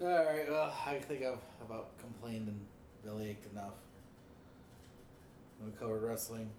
[0.00, 0.48] All right.
[0.48, 2.60] Well, I think I've about complained and
[3.04, 3.72] belly ached enough.
[5.64, 6.50] We covered wrestling.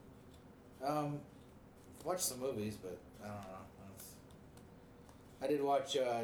[0.85, 1.19] Um,
[2.03, 3.93] watched some movies, but I don't know.
[3.95, 4.13] It's-
[5.41, 6.23] I did watch uh,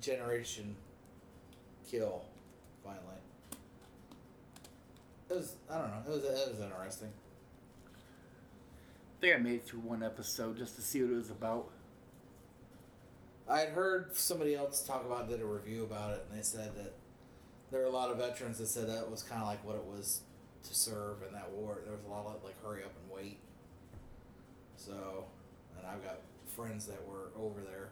[0.00, 0.76] Generation
[1.90, 2.22] Kill.
[2.84, 3.02] Finally,
[5.28, 5.54] it was.
[5.70, 6.02] I don't know.
[6.06, 6.24] It was.
[6.24, 7.08] It was interesting.
[7.88, 11.68] I think I made it through one episode just to see what it was about.
[13.48, 16.74] I had heard somebody else talk about did a review about it, and they said
[16.76, 16.92] that
[17.70, 19.84] there were a lot of veterans that said that was kind of like what it
[19.84, 20.20] was
[20.64, 21.78] to serve in that war.
[21.84, 23.38] There was a lot of like hurry up and wait.
[24.76, 25.24] So,
[25.78, 27.90] and I've got friends that were over there,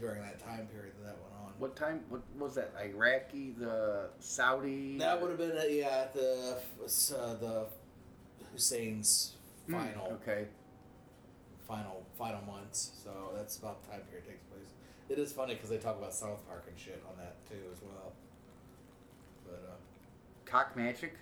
[0.00, 1.52] during that time period that that went on.
[1.58, 2.00] What time?
[2.08, 2.72] What was that?
[2.82, 4.98] Iraqi, the Saudi.
[4.98, 7.66] That would have been uh, yeah the uh, the
[8.52, 10.46] Hussein's Hmm, final Okay.
[11.68, 12.90] final final months.
[13.04, 14.42] So that's about the time period it takes.
[15.08, 17.78] It is funny because they talk about South Park and shit on that too as
[17.82, 18.12] well.
[19.44, 19.74] But uh,
[20.44, 21.14] Cock magic.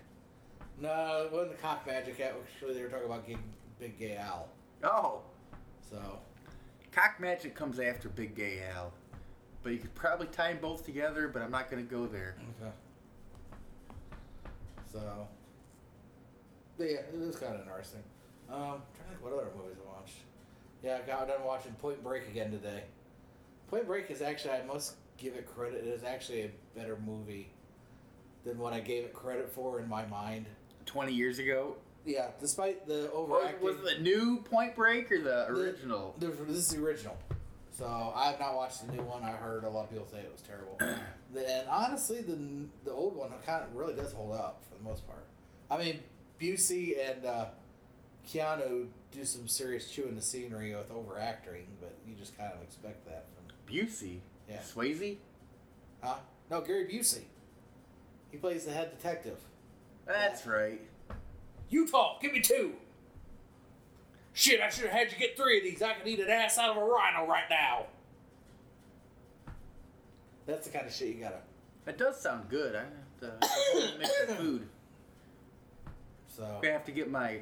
[0.80, 2.20] no, it wasn't the cock magic.
[2.20, 3.38] Actually, they were talking about Big,
[3.78, 4.48] Big Gay Al.
[4.84, 5.20] Oh,
[5.90, 5.98] So
[6.92, 8.92] cock magic comes after Big Gay Al,
[9.62, 11.28] but you could probably tie them both together.
[11.28, 12.36] But I'm not going to go there.
[12.60, 12.70] okay.
[14.92, 15.26] So
[16.78, 18.00] but yeah, it was kind of interesting.
[18.48, 20.16] Um, trying to think what other movies I watched.
[20.82, 22.84] Yeah, I got done watching Point Break again today.
[23.70, 25.84] Point Break is actually I must give it credit.
[25.84, 27.50] It is actually a better movie
[28.44, 30.46] than what I gave it credit for in my mind.
[30.86, 31.76] Twenty years ago.
[32.04, 33.62] Yeah, despite the Was, overacting.
[33.64, 36.14] was it the new Point Break or the The- original?
[36.18, 37.16] the- this is the original.
[37.72, 39.22] So I have not watched the new one.
[39.22, 40.76] I heard a lot of people say it was terrible.
[40.80, 45.06] and honestly, the the old one kind of really does hold up for the most
[45.06, 45.24] part.
[45.70, 46.00] I mean,
[46.40, 47.46] Busey and uh,
[48.26, 53.04] Keanu do some serious chewing the scenery with overacting, but you just kind of expect
[53.06, 53.39] that from
[53.70, 54.18] Busey.
[54.48, 54.58] Yeah.
[54.58, 55.16] Swayze.
[56.02, 56.16] huh?
[56.50, 57.22] No, Gary Busey.
[58.30, 59.38] He plays the head detective.
[60.06, 60.80] That's right.
[61.68, 62.72] Utah, give me two.
[64.32, 65.82] Shit, I should have had you get three of these.
[65.82, 67.86] I can eat an ass out of a rhino right now.
[70.46, 71.40] That's the kind of shit you gotta.
[71.84, 72.74] That does sound good.
[72.74, 74.68] I have to I mix the food.
[76.28, 77.40] So I'm gonna have to get my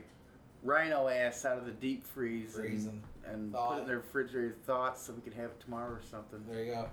[0.63, 2.89] rhino ass out of the deep freeze Freeze
[3.29, 5.61] and, and and thaw put it in the refrigerator thoughts so we can have it
[5.61, 6.41] tomorrow or something.
[6.49, 6.89] there you go.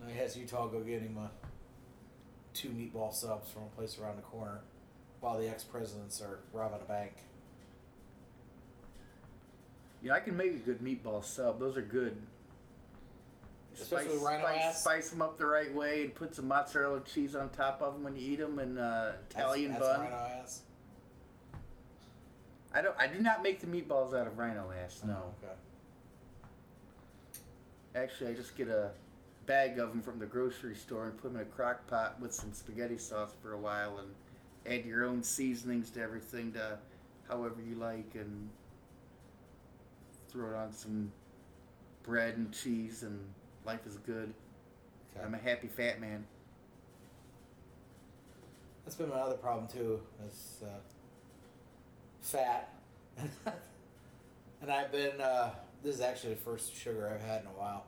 [0.00, 1.28] Now he has Utah go get him uh,
[2.54, 4.60] two meatball subs from a place around the corner,
[5.20, 7.12] while the ex presidents are robbing a bank.
[10.02, 11.58] Yeah, I can make a good meatball sub.
[11.58, 12.16] Those are good.
[13.80, 14.80] Especially with rhino spice, ass?
[14.80, 18.02] spice them up the right way and put some mozzarella cheese on top of them
[18.02, 20.00] when you eat them and uh, Italian that's, bun.
[20.00, 20.60] That's rhino ass.
[22.78, 22.94] I don't.
[22.96, 25.02] I do not make the meatballs out of rhino ass.
[25.04, 25.16] No.
[25.20, 25.52] Oh, okay.
[27.96, 28.92] Actually, I just get a
[29.46, 32.32] bag of them from the grocery store and put them in a crock pot with
[32.32, 34.08] some spaghetti sauce for a while and
[34.72, 36.78] add your own seasonings to everything to
[37.28, 38.48] however you like and
[40.30, 41.10] throw it on some
[42.04, 43.18] bread and cheese and
[43.64, 44.32] life is good.
[45.16, 45.26] Okay.
[45.26, 46.24] I'm a happy fat man.
[48.84, 50.00] That's been my other problem too.
[50.24, 50.78] Is uh,
[52.28, 52.74] fat,
[54.62, 55.20] and I've been.
[55.20, 55.50] Uh,
[55.82, 57.84] this is actually the first sugar I've had in a while.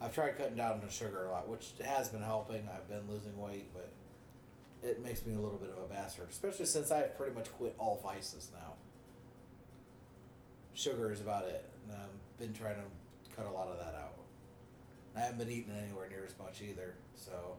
[0.00, 2.68] I've tried cutting down on sugar a lot, which has been helping.
[2.72, 3.90] I've been losing weight, but
[4.82, 7.74] it makes me a little bit of a bastard, especially since I've pretty much quit
[7.78, 8.74] all vices now.
[10.74, 14.14] Sugar is about it, and I've been trying to cut a lot of that out.
[15.16, 17.56] I haven't been eating anywhere near as much either, so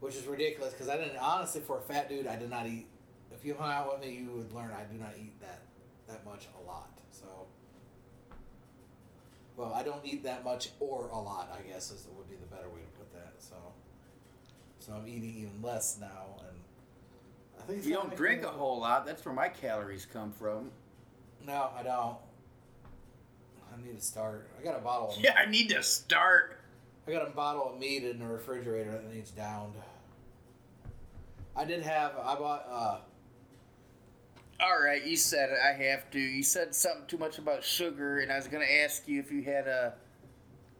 [0.00, 2.86] which is ridiculous because I didn't honestly for a fat dude I did not eat.
[3.32, 5.60] If you hung out with me, you would learn I do not eat that
[6.08, 6.90] that much a lot.
[7.10, 7.26] So,
[9.56, 11.56] well, I don't eat that much or a lot.
[11.56, 13.34] I guess is would be the better way to put that.
[13.38, 13.56] So,
[14.78, 16.56] so I'm eating even less now, and
[17.58, 19.06] I think You don't drink a whole lot.
[19.06, 20.70] That's where my calories come from.
[21.44, 22.16] No, I don't.
[23.72, 24.48] I need to start.
[24.58, 25.10] I got a bottle.
[25.10, 26.58] Of, Yeah, I need to start.
[27.06, 29.74] I got a bottle of meat in the refrigerator that needs downed.
[31.54, 32.12] I did have.
[32.22, 32.66] I bought.
[32.70, 32.98] uh
[34.60, 35.58] All right, you said it.
[35.62, 36.18] I have to.
[36.18, 39.42] You said something too much about sugar, and I was gonna ask you if you
[39.42, 39.94] had a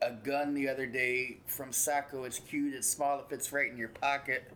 [0.03, 2.25] a gun the other day from Sako.
[2.25, 2.75] It's cute.
[2.75, 3.21] It's small.
[3.21, 4.51] It fits right in your pocket.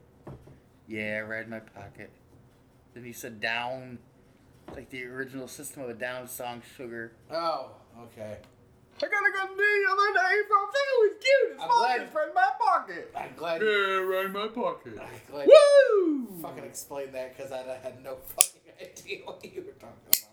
[0.86, 2.10] Yeah, right in my pocket.
[2.94, 3.98] Then you said down,
[4.74, 7.12] like the original System of a Down song, sugar.
[7.30, 7.70] Oh,
[8.04, 8.38] okay.
[9.02, 11.02] I got a gun the other day from Sako.
[11.04, 11.52] It's cute.
[11.52, 11.78] It's I'm small.
[11.78, 13.14] glad- It's right in my pocket.
[13.16, 13.62] I'm glad.
[13.62, 14.98] Yeah, right in my pocket.
[15.00, 16.42] I'm glad you Woo!
[16.42, 18.49] fucking explained that because I had no fucking
[18.80, 20.24] idea what you were talking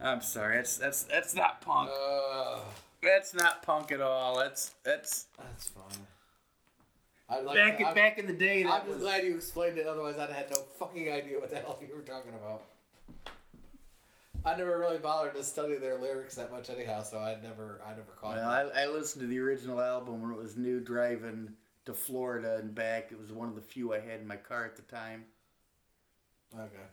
[0.00, 0.10] about.
[0.14, 0.56] I'm sorry.
[0.56, 1.90] That's that's that's not punk.
[1.90, 2.60] Uh,
[3.02, 4.38] That's not punk at all.
[4.38, 6.06] That's that's that's fine.
[7.28, 7.54] I like.
[7.54, 8.62] back in back in the day.
[8.62, 9.86] That I'm just was, glad you explained it.
[9.86, 12.62] Otherwise, I'd had no fucking idea what the hell you were talking about.
[14.44, 17.02] I never really bothered to study their lyrics that much, anyhow.
[17.02, 18.36] So I never, I never caught.
[18.36, 21.52] well, I, I listened to the original album when it was new, driving
[21.84, 23.12] to Florida and back.
[23.12, 25.24] It was one of the few I had in my car at the time.
[26.54, 26.86] okay.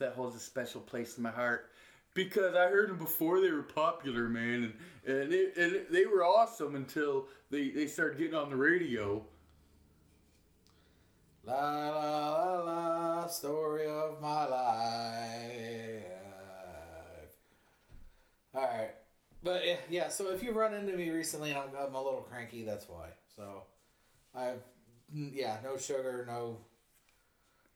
[0.00, 1.70] That holds a special place in my heart
[2.14, 4.74] because I heard them before they were popular, man,
[5.06, 8.56] and and, it, and it- they were awesome until they they started getting on the
[8.56, 9.24] radio.
[11.44, 16.04] La la la la, story of my life.
[18.54, 18.90] All right,
[19.42, 20.08] but yeah, yeah.
[20.08, 23.08] So if you've run into me recently I'm, I'm a little cranky, that's why.
[23.36, 23.64] So,
[25.14, 26.58] mm, yeah, no sugar, no,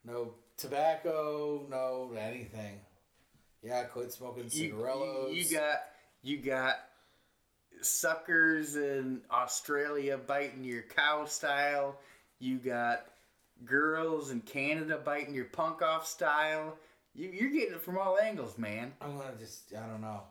[0.03, 2.79] no tobacco, no anything.
[3.61, 5.35] Yeah, quit smoking You, cigarillos.
[5.35, 5.77] you, you got
[6.21, 6.75] you got
[7.81, 11.97] suckers in Australia biting your cow style.
[12.39, 13.05] You got
[13.63, 16.77] girls in Canada biting your punk off style.
[17.13, 18.93] You, you're getting it from all angles, man.
[19.01, 20.21] I'm gonna just I don't know.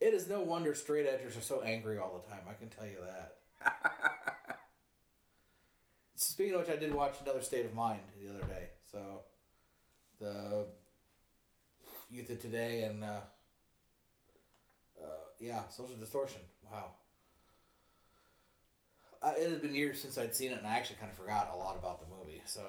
[0.00, 2.42] It is no wonder straight edgers are so angry all the time.
[2.48, 3.36] I can tell you that.
[6.16, 8.68] Speaking of which, I did watch another State of Mind the other day.
[8.90, 9.20] So,
[10.22, 10.64] the
[12.10, 13.20] Youth of Today and uh,
[15.02, 15.06] uh,
[15.40, 16.40] yeah, Social Distortion.
[16.70, 16.92] Wow.
[19.20, 21.50] Uh, it had been years since I'd seen it, and I actually kind of forgot
[21.52, 22.42] a lot about the movie.
[22.44, 22.62] So,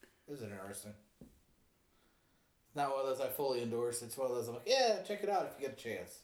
[0.00, 0.92] it was interesting.
[1.20, 4.02] It's not one of those I fully endorse.
[4.02, 6.18] It's one of those I'm like, yeah, check it out if you get a chance.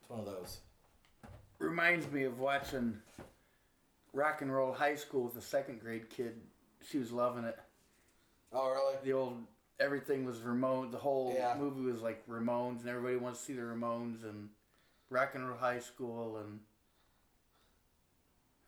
[0.00, 0.58] It's one of those.
[1.58, 2.98] Reminds me of watching
[4.12, 6.40] Rock and Roll High School with a second grade kid.
[6.88, 7.56] She was loving it.
[8.52, 8.96] Oh, really?
[9.04, 9.46] The old
[9.80, 10.90] everything was Ramon.
[10.90, 11.54] The whole Yeah.
[11.58, 14.50] movie was like Ramones, and everybody wants to see the Ramones and
[15.10, 16.60] Rock and Roll High School, and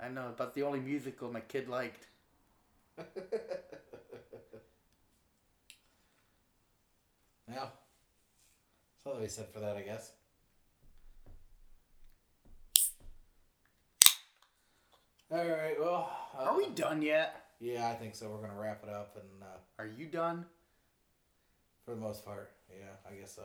[0.00, 2.06] I know about the only musical my kid liked.
[7.48, 7.66] Yeah.
[9.02, 10.12] Something to be said for that, I guess.
[15.30, 15.78] All right.
[15.78, 17.43] Well, uh, Are we done yet?
[17.64, 18.28] Yeah, I think so.
[18.28, 20.44] We're gonna wrap it up, and uh, Are you done?
[21.82, 23.42] for the most part, yeah, I guess so.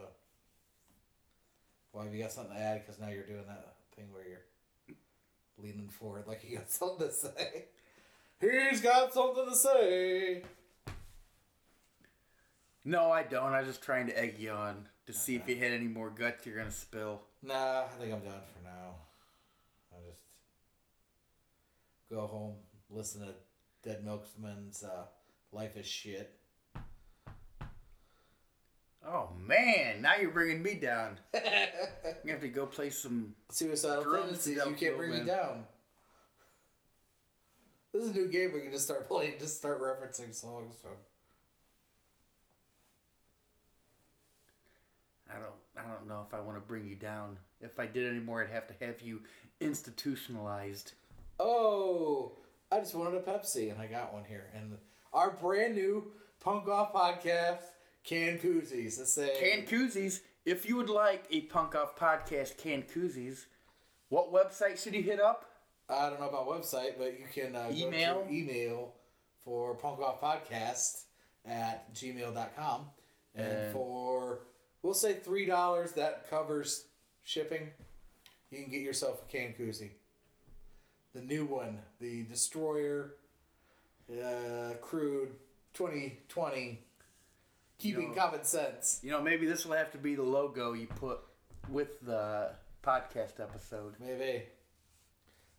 [1.92, 2.82] Well, have you got something to add?
[2.84, 4.96] Because now you're doing that thing where you're
[5.58, 7.64] leaning forward like you got something to say.
[8.40, 10.42] He's got something to say.
[12.84, 13.52] No, I don't.
[13.54, 16.10] I was just trying to egg you on to see if you had any more
[16.10, 17.22] guts you're gonna spill.
[17.42, 18.96] Nah, I think I'm done for now.
[19.92, 20.20] I just
[22.10, 22.56] go home,
[22.90, 23.34] listen to
[23.82, 25.04] Dead Milkmen's uh,
[25.52, 26.34] "Life Is Shit."
[29.06, 31.18] Oh man, now you're bringing me down.
[32.22, 33.34] You have to go play some.
[33.50, 34.56] Suicidal tendencies.
[34.56, 35.64] You can't bring me down.
[37.92, 38.52] This is a new game.
[38.52, 40.74] We can just start playing, just start referencing songs.
[40.82, 40.88] So.
[45.30, 45.54] I don't.
[45.76, 47.38] I don't know if I want to bring you down.
[47.60, 49.20] If I did anymore I'd have to have you
[49.60, 50.92] institutionalized.
[51.38, 52.32] Oh,
[52.72, 54.46] I just wanted a Pepsi, and I got one here.
[54.54, 54.78] And
[55.12, 57.62] our brand new Punk Off podcast,
[58.04, 58.98] Can Koozies.
[58.98, 60.20] Let's say Can koozies.
[60.44, 63.44] If you would like a punk off podcast, can koozies.
[64.08, 65.44] What website should you hit up?
[65.88, 68.26] I don't know about website, but you can uh, Email?
[68.30, 68.94] email
[69.44, 71.02] for Punk Off Podcast
[71.44, 72.86] at gmail.com.
[73.34, 74.40] And And- for,
[74.82, 76.86] we'll say $3, that covers
[77.22, 77.68] shipping.
[78.50, 79.90] You can get yourself a can koozie.
[81.12, 83.14] The new one, the Destroyer
[84.10, 85.30] uh, Crude
[85.74, 86.80] 2020,
[87.78, 88.14] keeping No.
[88.14, 89.00] common sense.
[89.02, 91.18] You know, maybe this will have to be the logo you put
[91.68, 92.52] with the
[92.84, 93.94] podcast episode.
[94.00, 94.44] Maybe.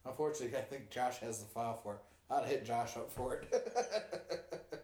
[0.06, 2.00] Unfortunately, I think Josh has the file for it.
[2.34, 3.54] I'd hit Josh up for it.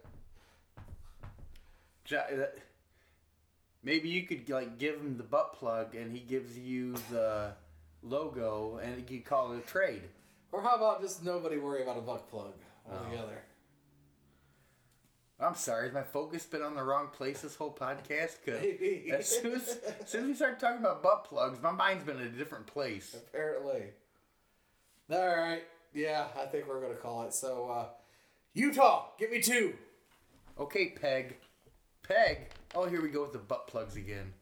[2.06, 2.48] Jo-
[3.84, 7.52] Maybe you could like give him the butt plug, and he gives you the
[8.04, 10.02] logo, and you could call it a trade.
[10.52, 12.54] Or how about just nobody worry about a butt plug
[12.92, 13.44] altogether?
[15.40, 18.38] I'm sorry, has my focus been on the wrong place this whole podcast?
[18.44, 19.12] 'Cause Maybe.
[19.14, 22.18] as soon as, as soon as we started talking about butt plugs, my mind's been
[22.18, 23.14] in a different place.
[23.14, 23.84] Apparently.
[25.12, 25.64] All right.
[25.94, 27.34] Yeah, I think we're going to call it.
[27.34, 27.86] So, uh,
[28.54, 29.76] Utah, give me two.
[30.60, 31.38] Okay, Peg.
[32.02, 32.50] Peg.
[32.74, 34.34] Oh, here we go with the butt plugs again.